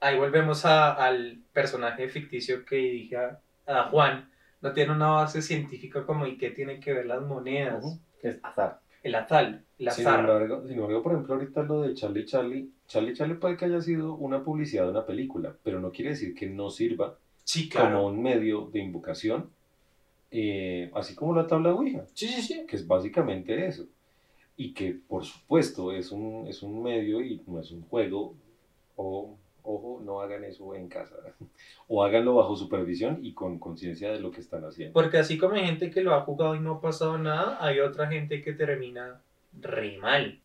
[0.00, 4.28] Ahí volvemos a- al personaje ficticio que dije a, Juan.
[4.60, 8.00] No tiene una base científica como y qué tienen que ver las monedas.
[8.22, 8.80] Es azar.
[9.02, 9.62] El azar.
[9.78, 10.20] El Sin azar.
[10.20, 13.80] embargo, sin embargo, por ejemplo, ahorita lo de Charlie Charlie, Charlie Charlie puede que haya
[13.80, 18.06] sido una publicidad de una película, pero no quiere decir que no sirva sí, como
[18.06, 19.48] un medio de invocación,
[20.30, 22.66] eh, así como la tabla Ouija, Sí, sí, sí.
[22.68, 23.86] que es básicamente eso.
[24.56, 28.34] Y que, por supuesto, es un, es un medio y no es un juego.
[28.96, 31.16] O, ojo, no hagan eso en casa.
[31.92, 34.92] O háganlo bajo supervisión y con conciencia de lo que están haciendo.
[34.92, 37.80] Porque así como hay gente que lo ha jugado y no ha pasado nada, hay
[37.80, 39.20] otra gente que termina
[39.60, 40.40] re mal.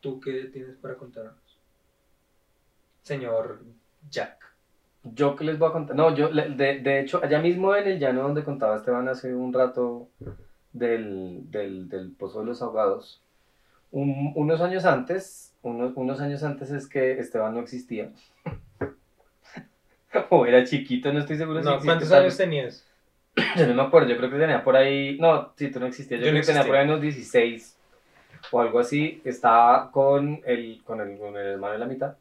[0.00, 1.36] ¿Tú qué tienes para contarnos?
[3.02, 3.62] Señor
[4.10, 4.36] Jack.
[5.04, 5.96] Yo que les voy a contar.
[5.96, 9.52] No, yo, de, de hecho, allá mismo en el llano donde contaba Esteban hace un
[9.52, 10.08] rato
[10.72, 13.20] del, del, del Pozo de los Ahogados,
[13.90, 18.10] un- unos años antes, unos, unos años antes es que Esteban no existía.
[20.30, 22.86] o era chiquito, no estoy seguro si No, ¿Cuántos años tenías?
[23.56, 25.16] Yo no me acuerdo, yo creo que tenía por ahí.
[25.18, 26.20] No, sí, tú no existías.
[26.20, 27.78] Yo, Yo no creo que tenía por ahí unos 16
[28.50, 29.22] o algo así.
[29.24, 32.14] Estaba con el, con el, con el hermano de la mitad,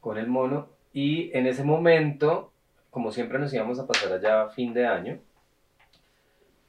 [0.00, 0.68] con el mono.
[0.92, 2.52] Y en ese momento,
[2.90, 5.18] como siempre nos íbamos a pasar allá fin de año.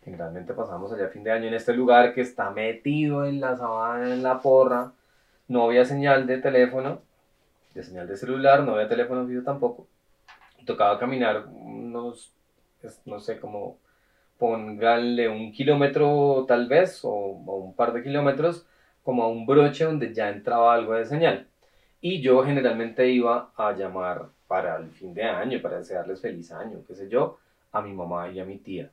[0.04, 4.14] Generalmente pasamos allá fin de año en este lugar que está metido en la sabana,
[4.14, 4.94] en la porra.
[5.48, 7.02] No había señal de teléfono,
[7.74, 9.88] de señal de celular, no había teléfono fijo tampoco.
[10.66, 12.34] Tocaba caminar unos
[13.06, 13.80] no sé, como
[14.38, 18.68] póngale un kilómetro tal vez, o un par de kilómetros,
[19.04, 21.48] como a un broche donde ya entraba algo de señal.
[22.06, 26.84] Y yo generalmente iba a llamar para el fin de año, para desearles feliz año,
[26.86, 27.38] qué sé yo,
[27.72, 28.92] a mi mamá y a mi tía.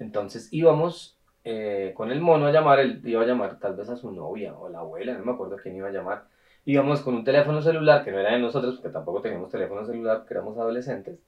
[0.00, 3.96] Entonces íbamos eh, con el mono a llamar, él iba a llamar tal vez a
[3.96, 6.24] su novia o a la abuela, no me acuerdo quién iba a llamar.
[6.64, 10.18] Íbamos con un teléfono celular que no era de nosotros, porque tampoco teníamos teléfono celular,
[10.18, 11.20] porque éramos adolescentes.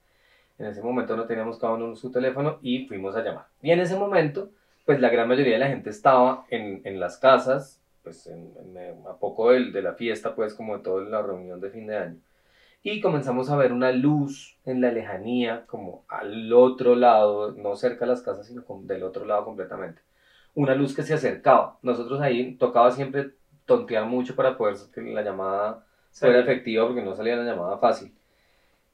[0.59, 3.45] En ese momento no teníamos cada uno su teléfono y fuimos a llamar.
[3.63, 4.51] Y en ese momento,
[4.85, 9.07] pues la gran mayoría de la gente estaba en, en las casas, pues en, en-
[9.09, 11.97] a poco del- de, la fiesta, pues como de toda la reunión de fin de
[11.99, 12.19] año.
[12.83, 18.05] Y comenzamos a ver una luz en la lejanía, como al otro lado, no cerca
[18.05, 20.03] de las casas, sino como del otro lado completamente.
[20.55, 21.79] Una luz que se acercaba.
[21.83, 23.33] Nosotros ahí tocaba siempre
[23.67, 28.15] tontear mucho para poder que la llamada fuera efectiva porque no salía la llamada fácil.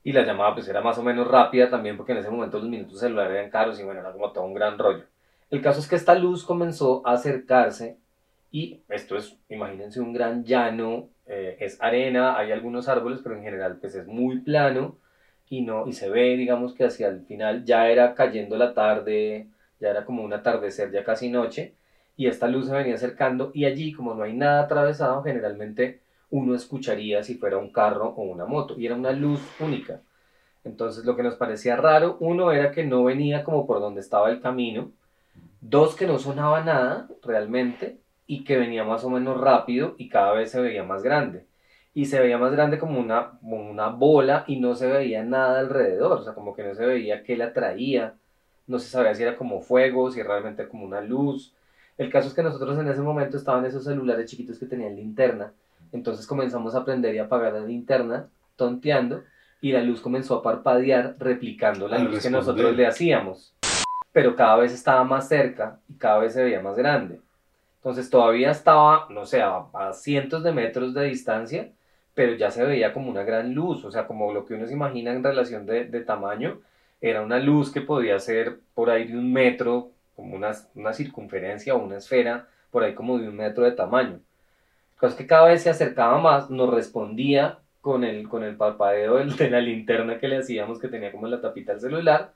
[0.03, 2.69] Y la llamada pues era más o menos rápida también porque en ese momento los
[2.69, 5.05] minutos celulares eran caros y bueno, era como todo un gran rollo.
[5.51, 7.99] El caso es que esta luz comenzó a acercarse
[8.51, 13.43] y esto es, imagínense un gran llano, eh, es arena, hay algunos árboles, pero en
[13.43, 14.99] general pues es muy plano
[15.49, 19.49] y, no, y se ve, digamos que hacia el final ya era cayendo la tarde,
[19.81, 21.75] ya era como un atardecer, ya casi noche,
[22.17, 26.55] y esta luz se venía acercando y allí como no hay nada atravesado, generalmente uno
[26.55, 30.01] escucharía si fuera un carro o una moto, y era una luz única.
[30.65, 34.31] Entonces lo que nos parecía raro, uno era que no venía como por donde estaba
[34.31, 34.93] el camino,
[35.61, 37.99] dos que no sonaba nada realmente,
[38.33, 41.47] y que venía más o menos rápido y cada vez se veía más grande.
[41.93, 45.59] y se veía más grande como una, como una bola y no se veía nada
[45.59, 48.15] alrededor, o sea, como que no se veía qué la traía,
[48.69, 51.53] no se sabía si era como fuego, si realmente era como una luz.
[51.99, 55.53] El caso es que nosotros en ese momento estaban esos celulares chiquitos que tenían linterna,
[55.91, 59.25] entonces comenzamos a aprender y apagar la linterna, tonteando,
[59.61, 62.41] y la luz comenzó a parpadear replicando la Al luz que responder.
[62.41, 63.53] nosotros le hacíamos.
[64.13, 67.21] Pero cada vez estaba más cerca y cada vez se veía más grande.
[67.81, 71.73] Entonces todavía estaba, no sé, a, a cientos de metros de distancia,
[72.15, 74.75] pero ya se veía como una gran luz, o sea, como lo que uno se
[74.75, 76.61] imagina en relación de, de tamaño,
[77.01, 81.75] era una luz que podía ser por ahí de un metro, como una, una circunferencia
[81.75, 84.21] o una esfera, por ahí como de un metro de tamaño.
[84.99, 89.51] Cosa que cada vez se acercaba más, nos respondía con el, con el parpadeo de
[89.51, 92.33] la linterna que le hacíamos, que tenía como la tapita del celular,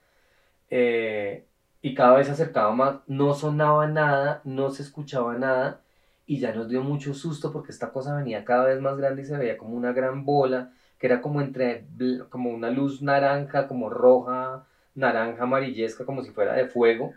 [0.70, 1.44] eh,
[1.84, 5.82] y cada vez se acercaba más, no sonaba nada, no se escuchaba nada,
[6.26, 9.26] y ya nos dio mucho susto porque esta cosa venía cada vez más grande y
[9.26, 11.84] se veía como una gran bola, que era como entre,
[12.30, 17.12] como una luz naranja, como roja, naranja, amarillesca, como si fuera de fuego,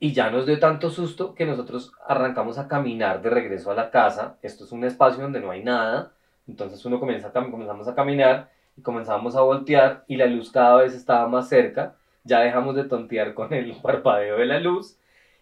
[0.00, 3.92] y ya nos dio tanto susto que nosotros arrancamos a caminar de regreso a la
[3.92, 6.10] casa, esto es un espacio donde no hay nada,
[6.48, 10.74] entonces uno comienza a, comenzamos a caminar y comenzamos a voltear y la luz cada
[10.78, 14.98] vez estaba más cerca, ya dejamos de tontear con el parpadeo de la luz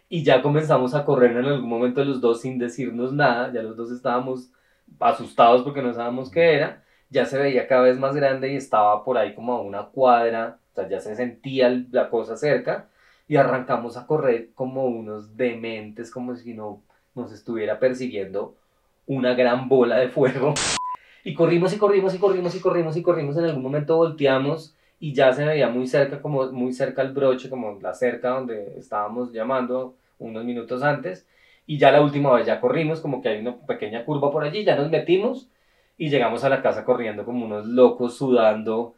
[0.09, 3.77] y ya comenzamos a correr en algún momento los dos sin decirnos nada, ya los
[3.77, 4.51] dos estábamos
[5.01, 9.05] asustados porque no sabíamos qué era, ya se veía cada vez más grande y estaba
[9.05, 12.89] por ahí como a una cuadra, o sea, ya se sentía la cosa cerca
[13.27, 16.83] y arrancamos a correr como unos dementes, como si no
[17.15, 18.57] nos estuviera persiguiendo
[19.07, 20.55] una gran bola de fuego.
[21.25, 25.13] Y corrimos y corrimos y corrimos y corrimos y corrimos, en algún momento volteamos y
[25.15, 29.33] ya se veía muy cerca, como muy cerca el broche, como la cerca donde estábamos
[29.33, 31.27] llamando unos minutos antes.
[31.67, 34.65] Y ya la última vez ya corrimos, como que hay una pequeña curva por allí,
[34.65, 35.49] ya nos metimos
[35.99, 38.95] y llegamos a la casa corriendo como unos locos, sudando,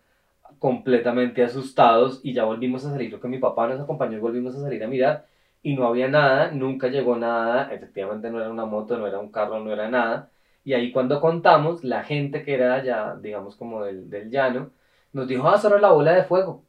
[0.59, 4.55] completamente asustados y ya volvimos a salir, creo que mi papá nos acompañó y volvimos
[4.57, 5.27] a salir a mirar
[5.63, 9.31] y no había nada, nunca llegó nada, efectivamente no era una moto, no era un
[9.31, 10.31] carro, no era nada.
[10.65, 14.71] Y ahí cuando contamos, la gente que era allá, digamos como del, del llano,
[15.13, 16.65] nos dijo, ah, solo la bola de fuego.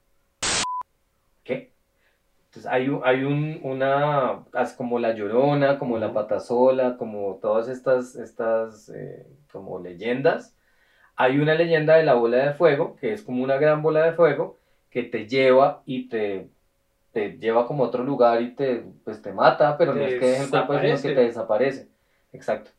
[1.44, 1.74] ¿Qué?
[2.46, 4.44] Entonces hay, hay un, una,
[4.78, 10.56] como la llorona, como la patasola, como todas estas, estas eh, como leyendas.
[11.16, 14.14] Hay una leyenda de la bola de fuego, que es como una gran bola de
[14.14, 14.58] fuego,
[14.90, 16.50] que te lleva y te,
[17.12, 20.20] te lleva como a otro lugar y te, pues te mata, pero no Te es
[20.20, 21.90] que deje el cuerpo, sino que te desaparece.
[22.34, 22.72] Exacto.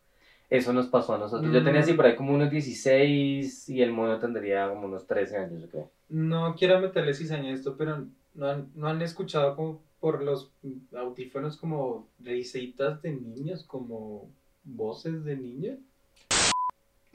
[0.53, 1.51] Eso nos pasó a nosotros.
[1.51, 1.97] Yo tenía así Mm.
[1.97, 5.91] por ahí como unos 16 y el mono tendría como unos 13 años, yo creo.
[6.11, 10.51] No quiero meterle cizaña a esto, pero no han, no han escuchado como por los
[10.95, 14.29] audífonos como risitas de niños, como
[14.65, 15.79] voces de niños.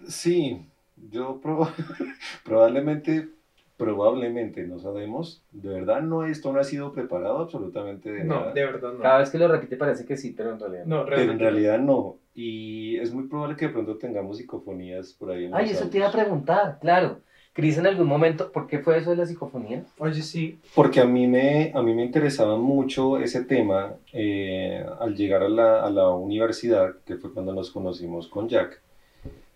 [0.08, 0.66] Sí,
[1.12, 1.74] yo proba-
[2.44, 3.30] probablemente,
[3.78, 5.44] probablemente, no sabemos.
[5.52, 8.54] De verdad, no, esto no ha sido preparado absolutamente de No, nada.
[8.54, 9.00] de verdad no.
[9.00, 10.98] Cada vez que lo repite parece que sí, pero en realidad no.
[11.00, 11.44] No, Pero en realmente.
[11.44, 12.18] realidad no.
[12.38, 15.46] Y es muy probable que de pronto tengamos psicofonías por ahí.
[15.46, 17.20] En Ay, eso te iba a preguntar, claro.
[17.52, 19.84] Cris, en algún momento, ¿por qué fue eso de la psicofonía?
[19.98, 20.60] Oye, sí.
[20.76, 25.50] Porque a mí me, a mí me interesaba mucho ese tema eh, al llegar a
[25.50, 28.80] la, a la universidad, que fue cuando nos conocimos con Jack.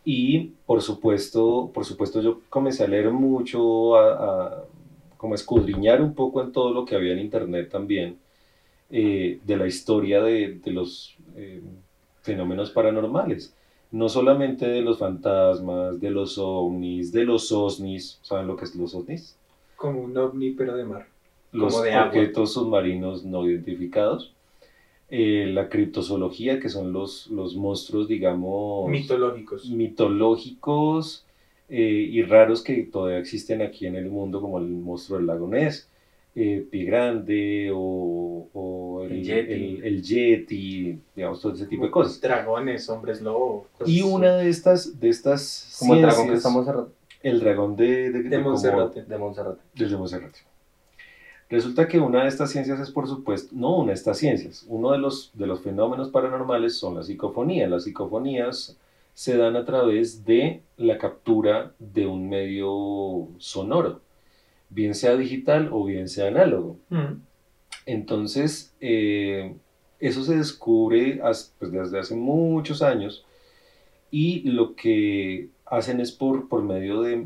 [0.04, 4.64] Y por supuesto, por supuesto yo comencé a leer mucho, a, a
[5.18, 8.18] como a escudriñar un poco en todo lo que había en internet también,
[8.90, 11.62] eh, de la historia de, de los eh,
[12.22, 13.56] fenómenos paranormales.
[13.92, 18.20] No solamente de los fantasmas, de los ovnis, de los osnis.
[18.24, 19.38] ¿Saben lo que es los osnis?
[19.76, 21.08] Como un ovni, pero de mar.
[21.52, 22.08] los Como de agua.
[22.10, 24.34] objetos submarinos no identificados,
[25.10, 29.70] eh, la criptozoología, que son los, los monstruos, digamos, Mitológicos.
[29.70, 31.26] mitológicos
[31.70, 31.80] eh,
[32.12, 35.90] y raros que todavía existen aquí en el mundo, como el monstruo del lago Ness,
[36.36, 39.52] eh, Pie Grande o, o el, El Yeti.
[39.54, 42.20] el- el Yeti, digamos, todo ese tipo de cosas.
[42.22, 43.68] Dragones, hombres lobo.
[43.78, 46.92] cosas Y una de estas, de estas Como el dragón que ciencias- estamos cerrando.
[47.24, 49.02] el dragón de, de, de Monserrate.
[49.04, 49.18] De
[49.76, 50.40] desde Monserrate.
[51.50, 54.92] Resulta que una de estas ciencias es, por supuesto, no una de estas ciencias, uno
[54.94, 57.70] de los, de los fenómenos paranormales son las psicofonías.
[57.70, 58.78] Las psicofonías
[59.14, 64.00] se dan a través de la captura de un medio sonoro,
[64.72, 66.78] bien sea digital o bien sea análogo.
[66.90, 67.22] Mm.
[67.86, 69.54] Entonces, eh,
[70.00, 73.26] eso se descubre as- pues, desde hace muchos años
[74.10, 77.26] y lo que hacen es por, por medio de,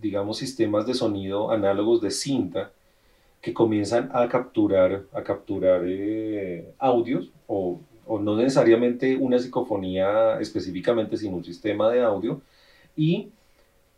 [0.00, 2.70] digamos, sistemas de sonido análogos de cinta
[3.40, 11.16] que comienzan a capturar, a capturar eh, audios o o no necesariamente una psicofonía específicamente,
[11.16, 12.40] sino un sistema de audio.
[12.96, 13.30] Y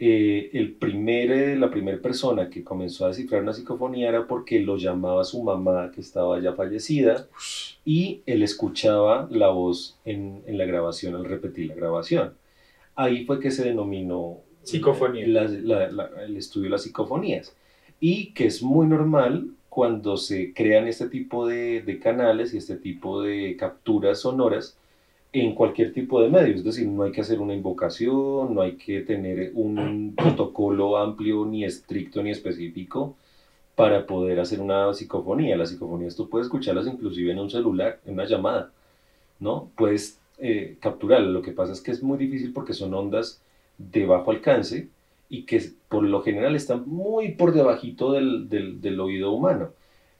[0.00, 4.60] eh, el primer, eh, la primera persona que comenzó a descifrar una psicofonía era porque
[4.60, 7.26] lo llamaba su mamá que estaba ya fallecida
[7.84, 12.34] y él escuchaba la voz en, en la grabación al repetir la grabación.
[12.94, 15.26] Ahí fue que se denominó Psicofonía.
[15.26, 17.56] la- la- la- el estudio de las psicofonías
[18.00, 22.76] y que es muy normal cuando se crean este tipo de, de canales y este
[22.76, 24.77] tipo de capturas sonoras
[25.32, 26.54] en cualquier tipo de medio.
[26.54, 31.44] Es decir, no hay que hacer una invocación, no hay que tener un protocolo amplio,
[31.44, 33.16] ni estricto, ni específico
[33.74, 35.56] para poder hacer una psicofonía.
[35.56, 38.72] Las psicofonías tú puedes escucharlas inclusive en un celular, en una llamada,
[39.38, 39.70] ¿no?
[39.76, 41.30] Puedes eh, capturarlas.
[41.30, 43.40] Lo que pasa es que es muy difícil porque son ondas
[43.78, 44.88] de bajo alcance
[45.28, 49.70] y que por lo general están muy por debajito del, del, del oído humano.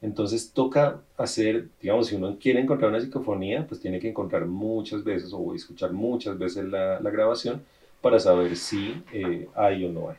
[0.01, 5.03] Entonces toca hacer, digamos, si uno quiere encontrar una psicofonía, pues tiene que encontrar muchas
[5.03, 7.63] veces o escuchar muchas veces la, la grabación
[8.01, 10.17] para saber si eh, hay o no hay.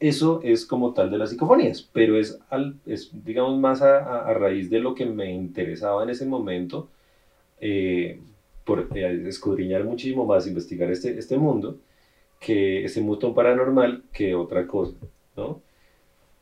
[0.00, 4.34] Eso es como tal de las psicofonías, pero es, al, es digamos, más a, a-
[4.34, 6.88] raíz de lo que me interesaba en ese momento,
[7.60, 8.20] eh,
[8.64, 11.78] por eh, escudriñar muchísimo más, investigar este, este mundo,
[12.40, 14.96] que este mundo paranormal, que otra cosa,
[15.36, 15.62] ¿no?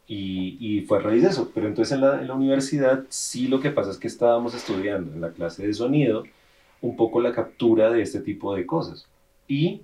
[0.09, 1.51] Y, y fue a raíz de eso.
[1.55, 5.13] Pero entonces en la, en la universidad sí lo que pasa es que estábamos estudiando
[5.13, 6.25] en la clase de sonido
[6.81, 9.07] un poco la captura de este tipo de cosas.
[9.47, 9.83] Y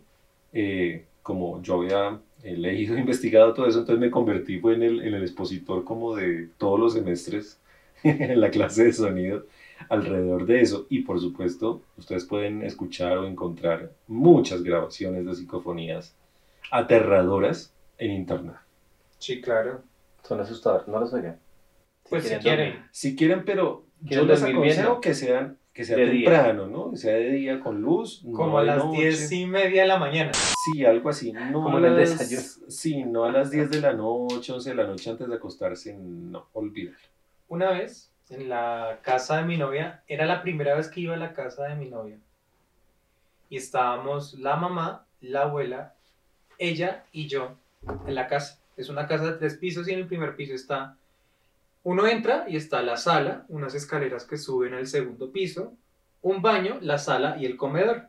[0.52, 5.02] eh, como yo había eh, leído investigado todo eso, entonces me convertí fue en el,
[5.02, 7.58] en el expositor como de todos los semestres
[8.02, 9.44] en la clase de sonido
[9.88, 10.86] alrededor de eso.
[10.88, 16.14] Y por supuesto, ustedes pueden escuchar o encontrar muchas grabaciones de psicofonías
[16.70, 18.56] aterradoras en internet.
[19.18, 19.82] Sí, claro.
[20.24, 21.38] Son asustadores, no los oigan.
[22.08, 22.68] Pues si quieren quieren.
[22.72, 22.88] dormir.
[22.92, 26.30] Si quieren, pero yo ¿Quieren les bien, aconsejo que sean que sea De día.
[26.30, 26.90] temprano, ¿no?
[26.92, 28.22] Que sea de día con luz.
[28.22, 29.00] Como no a las noche.
[29.00, 30.30] diez y media de la mañana.
[30.32, 31.32] Sí, algo así.
[31.32, 32.42] No Como a en el las- desayuno.
[32.68, 35.94] Sí, no a las 10 de la noche, 11 de la noche antes de acostarse,
[35.98, 36.96] no, olvídalo.
[37.48, 41.18] Una vez, en la casa de mi novia, era la primera vez que iba a
[41.18, 42.18] la casa de mi novia.
[43.50, 45.94] Y estábamos la mamá, la abuela,
[46.58, 47.56] ella y yo
[48.06, 48.60] en la casa.
[48.76, 50.96] Es una casa de tres pisos y en el primer piso está...
[51.82, 55.74] Uno entra y está la sala, unas escaleras que suben al segundo piso,
[56.22, 58.08] un baño, la sala y el comedor.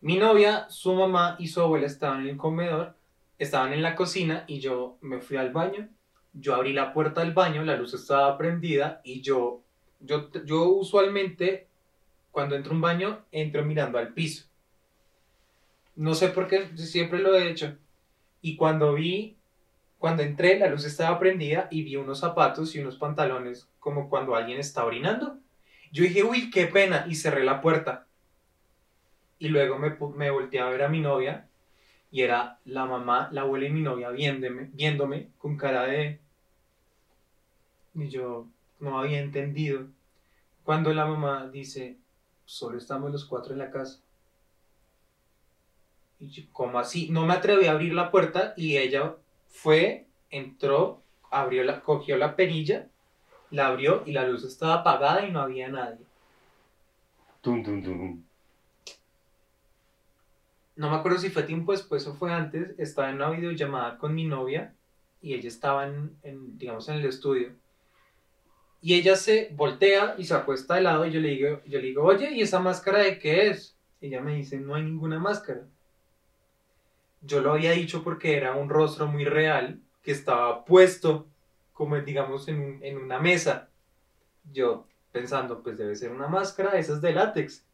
[0.00, 2.94] Mi novia, su mamá y su abuela estaban en el comedor,
[3.38, 5.88] estaban en la cocina y yo me fui al baño
[6.32, 9.60] yo abrí la puerta del baño, la luz estaba prendida y yo,
[10.00, 11.66] yo, yo usualmente
[12.30, 14.46] cuando entro a un baño entro mirando al piso.
[15.94, 17.76] No sé por qué, siempre lo he hecho.
[18.42, 19.38] Y cuando vi,
[19.98, 24.34] cuando entré, la luz estaba prendida y vi unos zapatos y unos pantalones como cuando
[24.34, 25.38] alguien está orinando.
[25.92, 28.06] Yo dije, uy, qué pena, y cerré la puerta.
[29.38, 31.48] Y luego me, me volteé a ver a mi novia
[32.10, 36.20] y era la mamá, la abuela y mi novia viéndome, viéndome con cara de...
[37.94, 38.48] Y yo
[38.80, 39.86] no había entendido.
[40.64, 41.96] Cuando la mamá dice,
[42.44, 44.02] solo estamos los cuatro en la casa.
[46.22, 47.08] Y yo, ¿cómo así?
[47.10, 49.16] No me atreví a abrir la puerta y ella
[49.48, 51.02] fue, entró,
[51.32, 52.86] abrió la, cogió la perilla,
[53.50, 56.06] la abrió y la luz estaba apagada y no había nadie.
[57.40, 58.22] Tum, tum, tum.
[60.76, 64.14] no me acuerdo si fue tiempo después o fue antes, estaba en una videollamada con
[64.14, 64.76] mi novia
[65.20, 67.50] y ella estaba en, en, digamos, en el estudio.
[68.80, 71.86] Y ella se voltea y se acuesta de lado y yo le digo, yo le
[71.88, 73.76] digo, oye, ¿y esa máscara de qué es?
[74.00, 75.66] Ella me dice, no hay ninguna máscara.
[77.22, 81.28] Yo lo había dicho porque era un rostro muy real que estaba puesto,
[81.72, 83.68] como digamos, en, un- en una mesa.
[84.52, 87.64] Yo pensando, pues debe ser una máscara, esa es de látex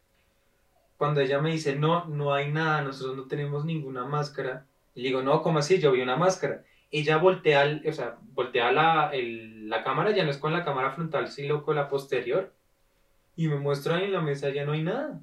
[0.97, 5.09] cuando ella me dice, no, no hay nada, nosotros no tenemos ninguna máscara, y le
[5.11, 5.79] digo, no, ¿cómo así?
[5.79, 6.65] Yo vi una máscara.
[6.91, 10.65] Ella voltea, el- o sea, voltea la, el- la cámara, ya no es con la
[10.65, 12.53] cámara frontal, sino con la posterior,
[13.37, 15.21] y me muestra ahí en la mesa, ya no hay nada.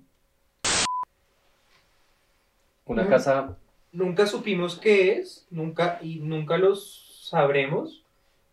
[2.86, 3.57] Una casa,
[3.95, 8.03] Nunca supimos qué es, nunca, y nunca los sabremos,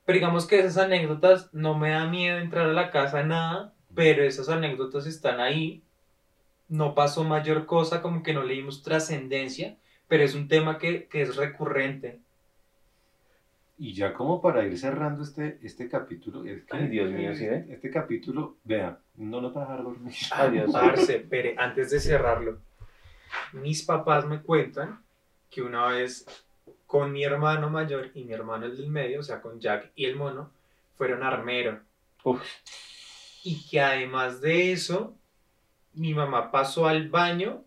[0.04, 4.22] pero digamos que esas anécdotas no me da miedo entrar a la casa, nada, pero
[4.22, 5.82] esas anécdotas están ahí,
[6.68, 9.76] no pasó mayor cosa, como que no le dimos trascendencia,
[10.06, 12.20] pero es un tema que, que es recurrente.
[13.78, 17.48] Y ya como para ir cerrando este, este capítulo, es que, Ay, Dios mío, ¿sí
[17.48, 17.66] ve?
[17.68, 20.14] Este capítulo, vea, no nos va a dejar dormir.
[20.30, 20.70] Ay, Dios.
[20.70, 22.58] Parce, pero antes de cerrarlo,
[23.52, 25.01] mis papás me cuentan
[25.52, 26.26] que una vez
[26.86, 30.06] con mi hermano mayor y mi hermano el del medio, o sea, con Jack y
[30.06, 30.50] el mono,
[30.96, 31.80] fueron a Armero.
[32.24, 32.42] uf,
[33.44, 35.14] y que además de eso,
[35.94, 37.64] mi mamá pasó al baño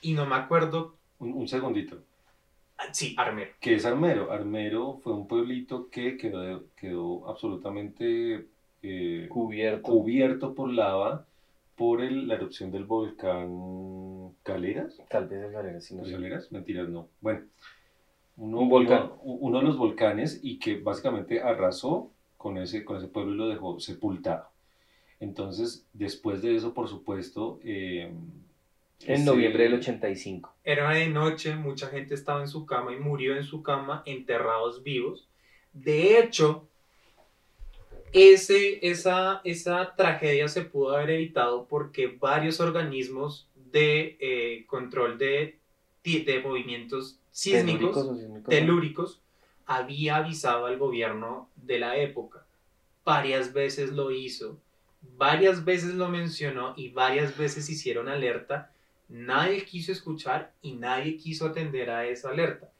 [0.00, 0.96] y no me acuerdo.
[1.18, 1.98] Un, un segundito.
[2.78, 3.50] ah, Sí, Armero.
[3.60, 4.30] ¿Qué es Armero?
[4.30, 8.46] Armero fue un pueblito que quedó, quedó absolutamente
[8.82, 9.82] eh, Cubierto.
[9.82, 11.26] cubierto por lava
[11.78, 15.00] por el- la erupción del volcán Caleras.
[15.08, 16.12] Tal vez el galera, si no sé.
[16.12, 16.50] ¿Galeras?
[16.52, 17.08] Mentiras, no.
[17.20, 17.42] Bueno,
[18.36, 19.12] uno, Un volcán.
[19.22, 23.36] uno- uno de los volcanes y que básicamente arrasó con ese, con ese pueblo y
[23.36, 24.48] lo dejó sepultado.
[25.20, 27.58] Entonces, después de eso, por supuesto...
[27.64, 28.12] eh,
[29.06, 30.52] En ese- noviembre del 85.
[30.64, 34.82] Era de noche, mucha gente estaba en su cama y murió en su cama enterrados
[34.82, 35.28] vivos.
[35.72, 36.66] De hecho,
[38.12, 45.58] ese, esa, esa tragedia se pudo haber evitado porque varios organismos de eh, control de,
[46.04, 49.20] de movimientos sísmicos, sísmicos, telúricos,
[49.66, 52.46] había avisado al gobierno de la época.
[53.04, 54.58] Varias veces lo hizo,
[55.16, 58.72] varias veces lo mencionó y varias veces hicieron alerta.
[59.08, 62.70] Nadie quiso escuchar y nadie quiso atender a esa alerta.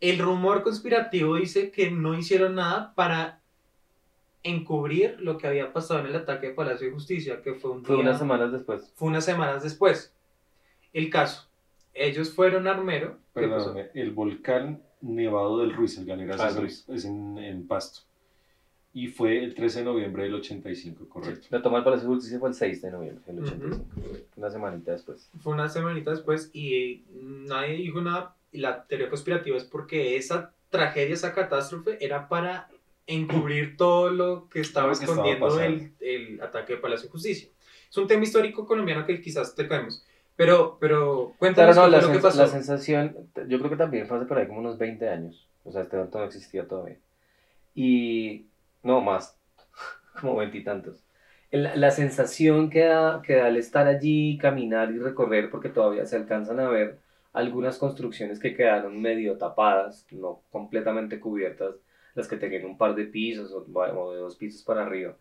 [0.00, 3.40] El rumor conspirativo dice que no hicieron nada para
[4.44, 7.84] encubrir lo que había pasado en el ataque de Palacio de Justicia, que fue un
[7.84, 8.92] Fue día- unas semanas después.
[8.94, 10.12] fue unas semanas después.
[10.92, 11.48] El caso,
[11.94, 13.18] ellos fueron a Armero.
[13.32, 16.84] Perdóname, el volcán Nevado del Ruiz, el Galeras Ah, Ruiz.
[16.88, 18.00] es en, en Pasto.
[18.92, 21.48] Y fue el 13 de noviembre del 85, correcto.
[21.50, 23.46] La toma del Palacio de Justicia fue el 6 de noviembre del Ujú.
[23.48, 23.84] 85.
[24.36, 25.28] Una semanita después.
[25.40, 28.36] Fue una semanita después y nadie dijo nada.
[28.52, 32.68] Y la teoría conspirativa es porque esa tragedia, esa catástrofe era para
[33.06, 35.66] encubrir todo lo que estaba Lo que estaba escondiendo pasando.
[35.66, 37.48] el, el ataque de Palacio de Justicia.
[37.90, 40.04] Es un tema histórico colombiano que quizás te caemos.
[40.36, 42.38] Pero, pero cuéntanos Claro, no, la, lo que sens- pasó.
[42.38, 45.48] la sensación, yo creo que también fue hace por ahí como unos 20 años.
[45.64, 46.98] O sea, este evento no existía todavía.
[47.74, 48.46] Y
[48.82, 49.38] no más,
[50.20, 51.04] como veintitantos.
[51.50, 56.04] La, la sensación que da, que da al estar allí, caminar y recorrer, porque todavía
[56.06, 56.98] se alcanzan a ver
[57.32, 61.76] algunas construcciones que quedaron medio tapadas, no completamente cubiertas,
[62.14, 63.62] las que tenían un par de pisos o,
[64.12, 65.16] de dos pisos para arriba.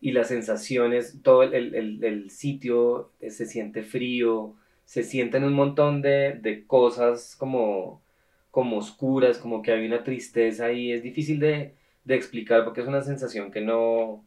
[0.00, 5.02] Y la sensación es, todo el, el- el- el sitio eh, se siente frío, se
[5.04, 8.02] sienten un montón de, de cosas como,
[8.50, 11.74] como oscuras, como que hay una tristeza ahí, es difícil de,
[12.04, 14.24] de explicar porque es una sensación que no,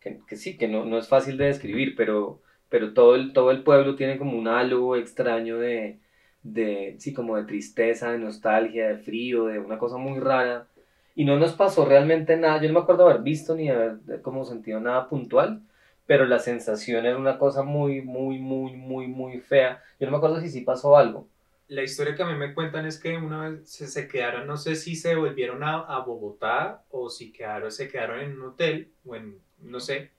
[0.00, 3.50] que, que sí, que no, no es fácil de describir, pero, pero todo, el, todo
[3.50, 6.00] el pueblo tiene como un halo extraño de,
[6.42, 10.68] de, sí, como de tristeza, de nostalgia, de frío, de una cosa muy rara.
[11.16, 14.44] Y no nos pasó realmente nada, yo no me acuerdo haber visto ni haber como
[14.44, 15.62] sentido nada puntual,
[16.06, 19.82] pero la sensación era una cosa muy, muy, muy, muy, muy fea.
[19.98, 21.26] Yo no me acuerdo si sí pasó algo.
[21.68, 24.56] La historia que a mí me cuentan es que una vez se, se quedaron, no
[24.56, 28.92] sé si se volvieron a, a Bogotá o si quedaron, se quedaron en un hotel
[29.04, 30.12] o en, no sé.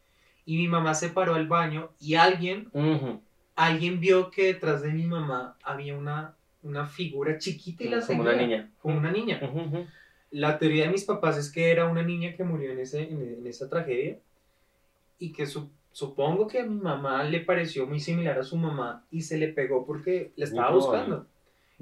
[0.46, 3.22] Y mi mamá se paró al baño y alguien, Ujú.
[3.56, 8.22] alguien vio que detrás de mi mamá había una, una figura chiquita y la Como
[8.24, 8.72] una seguía, niña.
[8.82, 9.40] Como una niña.
[9.42, 9.86] Ujú, ujú.
[10.32, 13.22] La teoría de mis papás es que era una niña que murió en, ese, en,
[13.22, 14.20] en esa tragedia
[15.20, 19.06] y que su- supongo que a mi mamá le pareció muy similar a su mamá
[19.12, 21.28] y se le pegó porque la estaba buscando.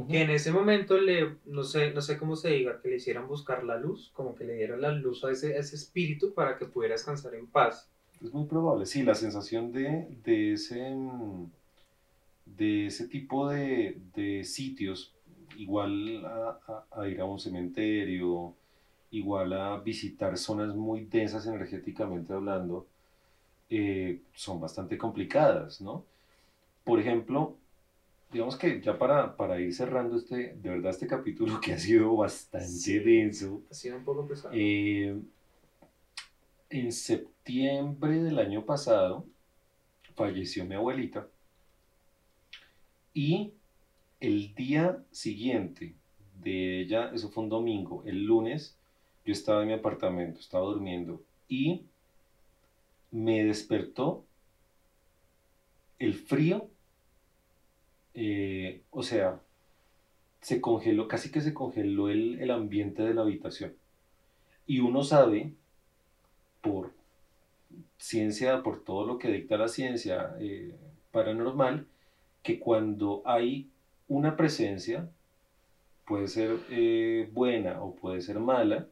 [0.09, 3.27] Que en ese momento le, no sé, no sé cómo se diga, que le hicieran
[3.27, 6.57] buscar la luz, como que le dieran la luz a ese, a ese espíritu para
[6.57, 7.89] que pudiera descansar en paz.
[8.21, 11.45] Es muy probable, sí, la sensación de, de ese, mm,
[12.45, 15.14] de ese tipo de, de sitios,
[15.57, 18.53] igual a, a- a ir a un cementerio,
[19.11, 22.87] igual a visitar zonas muy densas energéticamente hablando,
[23.69, 26.05] eh, son bastante complicadas, ¿no?
[26.83, 27.57] Por ejemplo,
[28.31, 32.15] digamos que ya para, para ir cerrando este, de verdad este capítulo que ha sido
[32.15, 32.99] bastante Sí.
[32.99, 34.53] denso, Ha sido un poco pesado.
[34.53, 35.15] eh,
[36.69, 39.25] en septiembre del año pasado
[40.15, 41.27] falleció mi abuelita
[43.13, 43.53] y
[44.19, 45.95] el día siguiente
[46.41, 48.77] de ella, eso fue un domingo, el lunes,
[49.25, 51.83] yo estaba en mi apartamento, estaba durmiendo y
[53.11, 54.23] me despertó
[55.99, 56.69] el frío,
[58.13, 59.41] eh, o sea,
[60.41, 63.73] se congeló, casi que se congeló el, el ambiente de la habitación.
[64.67, 65.53] Y uno sabe,
[66.61, 66.93] por
[67.97, 70.75] ciencia, por todo lo que dicta la ciencia eh,
[71.11, 71.87] paranormal,
[72.43, 73.69] que cuando hay
[74.07, 75.09] una presencia,
[76.07, 78.87] puede ser eh, buena o puede ser mala,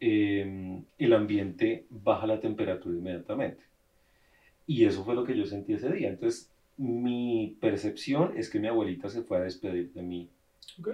[0.00, 3.62] eh, el ambiente baja la temperatura inmediatamente.
[4.66, 6.08] Y eso fue lo que yo sentí ese día.
[6.08, 10.28] Entonces, mi percepción es que mi abuelita se fue a despedir de mí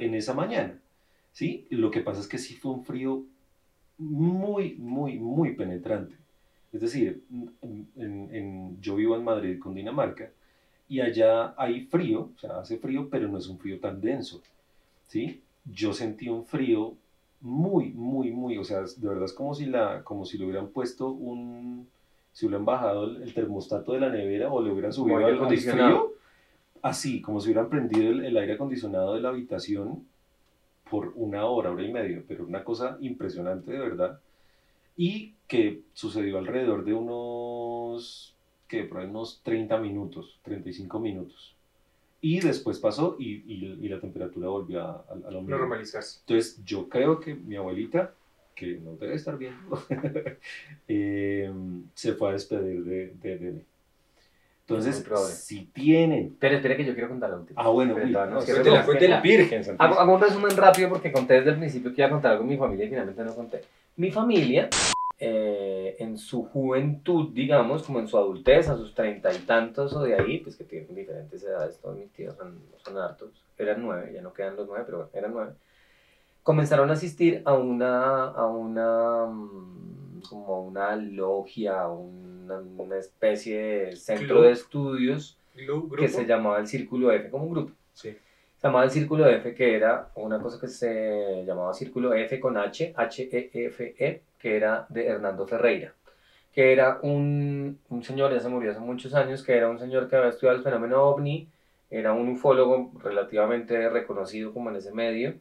[0.00, 0.80] en esa mañana.
[1.32, 1.66] ¿sí?
[1.70, 3.22] Lo que pasa es que sí fue un frío
[3.98, 6.16] muy, muy, muy penetrante.
[6.72, 7.22] Es decir,
[7.62, 10.30] en- en- en- yo vivo en Madrid, Cundinamarca,
[10.88, 14.40] y allá hay frío, o sea, hace frío, pero no es un frío tan denso,
[15.06, 15.40] ¿sí?
[15.64, 16.94] Yo sentí un frío
[17.40, 20.68] muy, muy, muy, o sea, de verdad es como si, la, como si le hubieran
[20.68, 21.88] puesto un,
[22.32, 25.88] si hubieran bajado el, el termostato de la nevera o le hubieran subido aire acondicionado.
[25.88, 26.12] frío,
[26.82, 30.06] así, como si hubieran prendido el, el aire acondicionado de la habitación
[30.88, 34.20] por una hora, hora y media, pero una cosa impresionante de verdad,
[34.96, 38.35] y que sucedió alrededor de unos,
[38.68, 41.54] que por ahí unos 30 minutos, 35 minutos.
[42.20, 45.56] Y después pasó y, y- y la temperatura volvió a, a, a lo mismo.
[45.58, 46.20] Normalizarse.
[46.20, 48.12] Entonces, yo creo que mi abuelita,
[48.54, 49.80] que no debe estar viendo,
[50.88, 51.52] eh,
[51.94, 53.62] se fue a despedir de, de bebé.
[54.68, 55.32] Entonces, probable.
[55.34, 56.26] si tienen.
[56.26, 57.62] Espera, espera que yo quiero contar la última.
[57.62, 59.20] Ah, bueno, Pero uy, no no, cuéntela, cuéntela.
[59.20, 62.32] Virgen Hago, hago un resumen rápido porque conté desde el principio que iba a contar
[62.32, 63.60] algo de mi familia y finalmente no conté.
[63.96, 64.68] Mi familia,
[65.18, 70.02] eh, en su juventud, digamos, como en su adultez, a sus treinta y tantos o
[70.02, 74.12] de ahí, pues que tienen diferentes edades, todos mis tíos son, son hartos, eran nueve,
[74.12, 75.52] ya no quedan los nueve, pero eran nueve,
[76.42, 83.96] comenzaron a asistir a una, a una, mm, como una logia, una, una especie de
[83.96, 85.38] centro de estudios
[85.98, 87.72] que se llamaba el Círculo F, como un grupo.
[87.94, 88.16] Sí.
[88.58, 92.56] Se llamaba el Círculo F, que era una cosa que se llamaba Círculo F con
[92.58, 95.94] H, H-E-F-E, que era de Hernando Ferreira,
[96.52, 100.08] que era un, un señor, ya se murió hace muchos años, que era un señor
[100.08, 101.48] que había estudiado el fenómeno ovni,
[101.90, 105.34] era un ufólogo relativamente reconocido como en ese medio,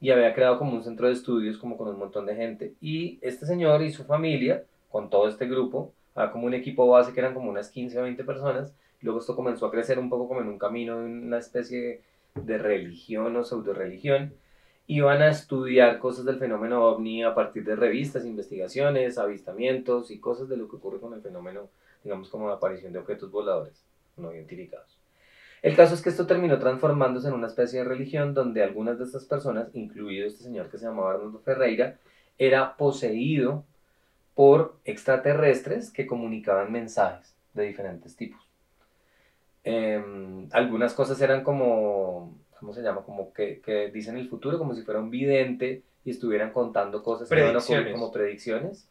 [0.00, 2.74] y había creado como un centro de estudios como con un montón de gente.
[2.80, 7.12] Y este señor y su familia, con todo este grupo, había como un equipo base
[7.12, 8.72] que eran como unas 15 o 20 personas,
[9.02, 12.02] Luego esto comenzó a crecer un poco como en un camino de una especie
[12.34, 14.34] de religión o pseudo-religión.
[14.92, 20.48] Iban a estudiar cosas del fenómeno ovni a partir de revistas, investigaciones, avistamientos y cosas
[20.48, 21.68] de lo que ocurre con el fenómeno,
[22.02, 23.84] digamos como la aparición de objetos voladores
[24.16, 24.98] no identificados.
[25.62, 29.04] El caso es que esto terminó transformándose en una especie de religión donde algunas de
[29.04, 32.00] estas personas, incluido este señor que se llamaba Arnoldo Ferreira,
[32.36, 33.64] era poseído
[34.34, 38.40] por extraterrestres que comunicaban mensajes de diferentes tipos.
[39.62, 43.02] Em, algunas cosas eran como, ¿cómo se llama?
[43.02, 47.28] Como que, que dicen el futuro, como si fuera un vidente y estuvieran contando cosas
[47.28, 47.92] que ocurrir Predicciones.
[47.92, 48.88] como predicciones.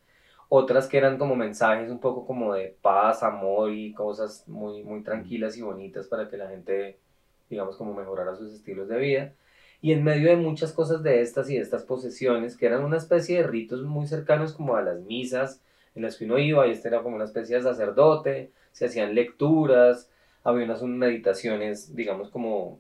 [0.50, 5.04] Otras que eran como mensajes un poco como de paz, amor y cosas muy, muy
[5.04, 6.98] tranquilas y bonitas para que la gente,
[7.50, 9.34] digamos, como mejorara sus estilos de vida.
[9.82, 12.98] Y en medio de muchas cosas de estas y de estas posesiones, que eran una
[12.98, 15.62] especie de ritos muy cercanos como a las misas
[15.96, 19.16] en las que uno iba, y este era como una especie de sacerdote, se hacían
[19.16, 20.10] lecturas,
[20.44, 22.80] había unas meditaciones, digamos, como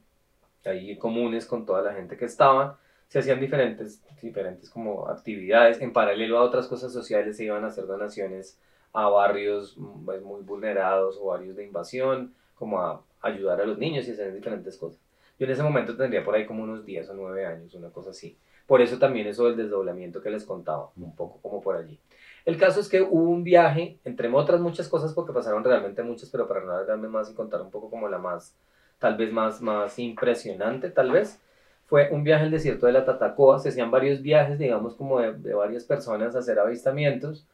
[0.69, 5.93] ahí comunes con toda la gente que estaba, se hacían diferentes, diferentes como actividades, en
[5.93, 8.59] paralelo a otras cosas sociales se iban a hacer donaciones
[8.93, 13.77] a barrios mm, pues, muy vulnerados o barrios de invasión, como a ayudar a los
[13.77, 14.99] niños y hacer diferentes cosas.
[15.39, 18.11] Yo en ese momento tendría por ahí como unos 10 o 9 años, una cosa
[18.11, 18.37] así.
[18.67, 21.99] Por eso también eso del desdoblamiento que les contaba, un poco como por allí.
[22.45, 26.29] El caso es que hubo un viaje, entre otras muchas cosas, porque pasaron realmente muchas,
[26.29, 28.55] pero para no alargarme más y contar un poco como la más,
[28.99, 31.39] tal vez más, más impresionante, tal vez,
[31.87, 33.59] fue un viaje al desierto de la Tatacoa.
[33.59, 37.47] Se hacían varios viajes, digamos, como de, varias personas a hacer avistamientos.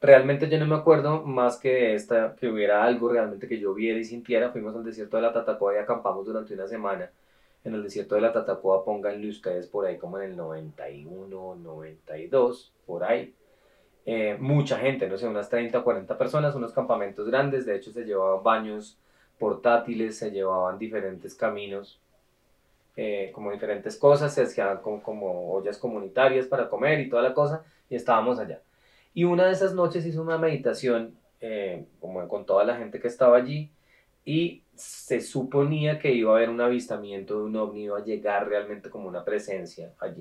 [0.00, 3.74] Realmente yo no me acuerdo más que de esta, que hubiera algo realmente que yo
[3.74, 4.50] viera y sintiera.
[4.50, 7.10] Fuimos al desierto de la Tatacoa y acampamos durante una semana
[7.64, 12.72] en el desierto de la Tatacoa, pónganle ustedes por ahí como en el 91, 92,
[12.86, 13.34] por ahí.
[14.06, 17.92] Eh, mucha gente, no sé, unas 30 o 40 personas, unos campamentos grandes, de hecho
[17.92, 18.98] se llevaban baños
[19.38, 22.00] portátiles, se llevaban diferentes caminos,
[22.96, 27.34] eh, como diferentes cosas, se hacían como, como ollas comunitarias para comer y toda la
[27.34, 28.60] cosa, y estábamos allá.
[29.14, 33.08] Y una de esas noches hizo una meditación, eh, como con toda la gente que
[33.08, 33.70] estaba allí,
[34.24, 38.48] y se suponía que iba a haber un avistamiento de un ovni, iba a llegar
[38.48, 40.20] realmente como una presencia allí.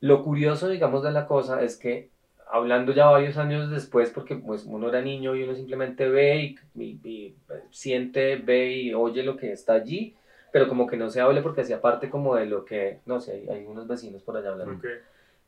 [0.00, 2.10] Lo curioso, digamos, de la cosa es que
[2.50, 6.58] hablando ya varios años después, porque pues uno era niño y uno simplemente ve y,
[6.82, 7.34] y- y
[7.70, 10.14] siente, ve y oye lo que está allí,
[10.52, 13.32] pero como que no se hable porque hacía parte como de lo que, no sé,
[13.32, 14.84] hay, hay unos vecinos por allá hablando, Ok.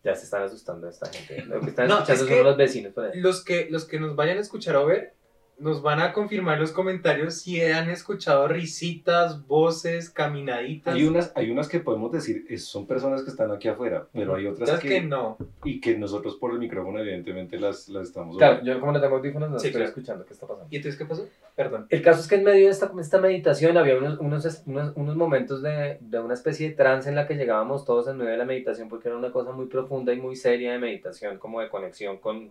[0.02, 2.56] ya se están asustando esta gente, lo que están No, escuchando es son que- los
[2.56, 3.14] vecinos por allá.
[3.16, 5.12] Los que, los que nos vayan a escuchar o ver,
[5.58, 10.94] nos van a confirmar en los comentarios si han escuchado risitas, voces, caminaditas.
[10.94, 14.34] Hay unas, hay unas que podemos decir, es- son personas que están aquí afuera, pero
[14.34, 15.38] hay otras Otras que, que no.
[15.64, 18.72] y que nosotros por el micrófono evidentemente las, las estamos Claro, oyendo.
[18.74, 19.88] yo como no tengo audífonos no Sí, estoy claro.
[19.88, 20.68] escuchando qué está pasando.
[20.70, 21.26] ¿Y entonces qué pasó?
[21.54, 21.86] Perdón.
[21.88, 25.16] El caso es que en medio de esta, esta meditación había unos, unos, unos, unos
[25.16, 28.36] momentos de, de una especie de trance en la que llegábamos todos en medio de
[28.36, 31.70] la meditación porque era una cosa muy profunda y muy seria de meditación, como de
[31.70, 32.50] conexión con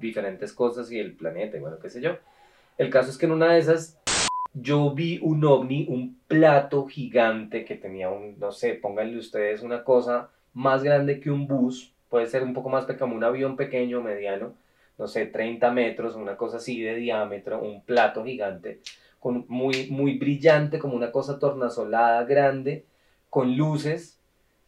[0.00, 2.16] diferentes cosas y el planeta y bueno, qué sé yo.
[2.80, 4.00] El caso es que en una de esas
[4.54, 9.84] yo vi un ovni, un plato gigante que tenía un, no sé, pónganle ustedes una
[9.84, 14.00] cosa más grande que un bus, puede ser un poco más pequeño, un avión pequeño,
[14.00, 14.54] mediano,
[14.96, 18.80] no sé, 30 metros, una cosa así de diámetro, un plato gigante,
[19.18, 22.86] con, muy, muy brillante, como una cosa tornasolada grande,
[23.28, 24.18] con luces.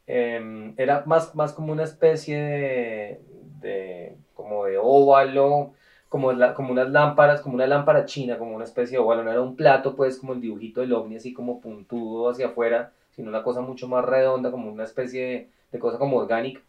[0.07, 3.21] Em, era más, más como una especie de,
[3.63, 5.73] de como de óvalo,
[6.13, 9.41] como, como unas lámparas, como una lámpara china, como una especie de óvalo, no era
[9.41, 13.43] un plato, pues como el dibujito del ovni, así como puntudo hacia afuera, sino una
[13.43, 16.61] cosa mucho más redonda, como una especie de, de cosa como orgánica,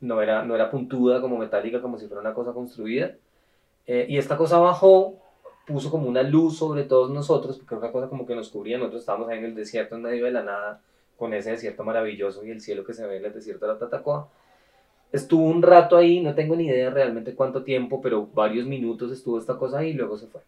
[0.00, 3.14] no era, no era puntuda, como metálica, como si fuera una cosa construida.
[3.86, 5.14] Eh, y esta cosa bajó,
[5.64, 8.78] puso como una luz sobre todos nosotros, porque era una cosa como que nos cubría,
[8.78, 10.80] nosotros estábamos ahí en el desierto, en medio de la nada,
[11.16, 13.78] con ese desierto maravilloso y el cielo que se ve en el desierto de la
[13.78, 14.28] Tatacoa.
[15.10, 19.38] Estuvo un rato ahí, no tengo ni idea realmente cuánto tiempo, pero varios minutos estuvo
[19.38, 20.42] esta cosa ahí y luego se fue.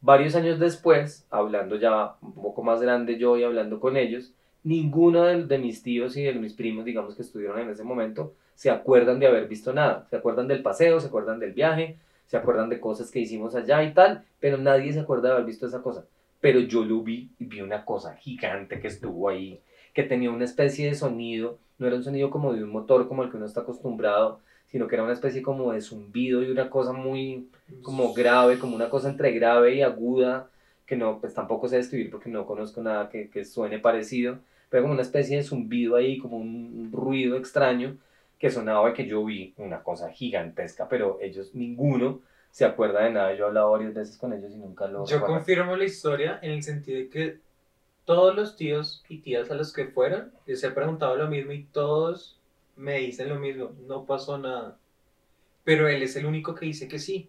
[0.00, 4.32] Varios años después, hablando ya un poco más grande yo y hablando con ellos,
[4.62, 8.34] ninguno de, de mis tíos y de mis primos, digamos que estuvieron en ese momento,
[8.54, 10.06] se acuerdan de haber visto nada.
[10.10, 11.96] Se acuerdan del paseo, se acuerdan del viaje,
[12.26, 15.46] se acuerdan de cosas que hicimos allá y tal, pero nadie se acuerda de haber
[15.46, 16.04] visto esa cosa.
[16.40, 19.60] Pero yo lo vi y vi una cosa gigante que estuvo ahí,
[19.92, 23.22] que tenía una especie de sonido, no era un sonido como de un motor como
[23.22, 26.68] el que uno está acostumbrado, sino que era una especie como de zumbido y una
[26.70, 27.48] cosa muy
[27.82, 30.50] como grave, como una cosa entre grave y aguda,
[30.86, 34.82] que no, pues tampoco sé describir porque no conozco nada que, que suene parecido, pero
[34.82, 37.96] como una especie de zumbido ahí, como un ruido extraño
[38.38, 42.20] que sonaba y que yo vi una cosa gigantesca, pero ellos, ninguno
[42.50, 43.34] se acuerda de nada.
[43.34, 45.38] Yo he hablado varias veces con ellos y nunca lo Yo recuerdan.
[45.38, 47.38] confirmo la historia en el sentido de que
[48.08, 51.64] todos los tíos y tías a los que fueron, les he preguntado lo mismo y
[51.64, 52.38] todos
[52.74, 54.78] me dicen lo mismo, no pasó nada.
[55.62, 57.28] Pero él es el único que dice que sí.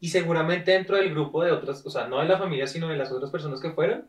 [0.00, 2.96] Y seguramente dentro del grupo de otras, o sea, no de la familia, sino de
[2.96, 4.08] las otras personas que fueron,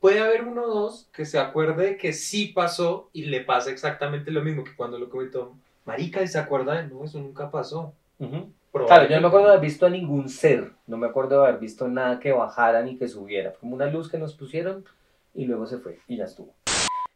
[0.00, 3.70] puede haber uno o dos que se acuerde de que sí pasó y le pasa
[3.70, 5.54] exactamente lo mismo que cuando lo comentó.
[5.84, 7.04] Marica, ¿y se acuerda de no?
[7.04, 7.92] Eso nunca pasó.
[8.18, 8.50] Ujú.
[8.84, 11.48] Claro, yo no me acuerdo de haber visto a ningún ser, no me acuerdo de
[11.48, 14.84] haber visto nada que bajara ni que subiera, como una luz que nos pusieron
[15.34, 16.54] y luego se fue y ya estuvo.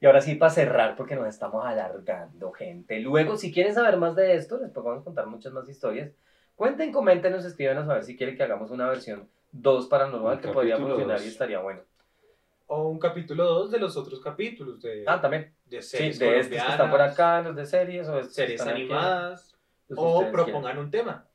[0.00, 3.00] Y ahora sí, para cerrar, porque nos estamos alargando, gente.
[3.00, 6.11] Luego, si quieren saber más de esto, les podemos contar muchas más historias.
[6.56, 10.48] Cuenten, coméntenos, escríbanos a ver si quieren que hagamos una versión 2 paranormal Un que
[10.48, 11.26] podría funcionar dos.
[11.26, 11.80] y estaría bueno.
[12.68, 15.52] O un capítulo 2 de los otros capítulos de, Ah, también.
[15.66, 18.61] de Sí, series de estos que están por acá, los de series o que series
[18.62, 19.54] aquí, animadas,
[19.88, 21.26] que o propongan un tema.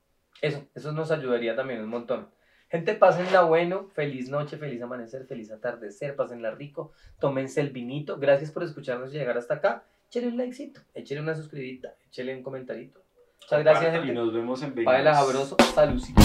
[0.42, 2.28] Eso, eso nos ayudaría también un montón.
[2.70, 8.18] Gente, pásenla bueno, feliz noche, feliz amanecer, feliz atardecer, pásenla rico, tómense el vinito.
[8.18, 9.84] Gracias por escucharnos y llegar hasta acá.
[10.10, 13.02] Échale un likecito, échale una suscribida, échale un comentarito.
[13.42, 14.14] Muchas gracias, Y gente.
[14.14, 15.18] nos vemos en Vegas.
[15.18, 16.22] sabroso, saludcita.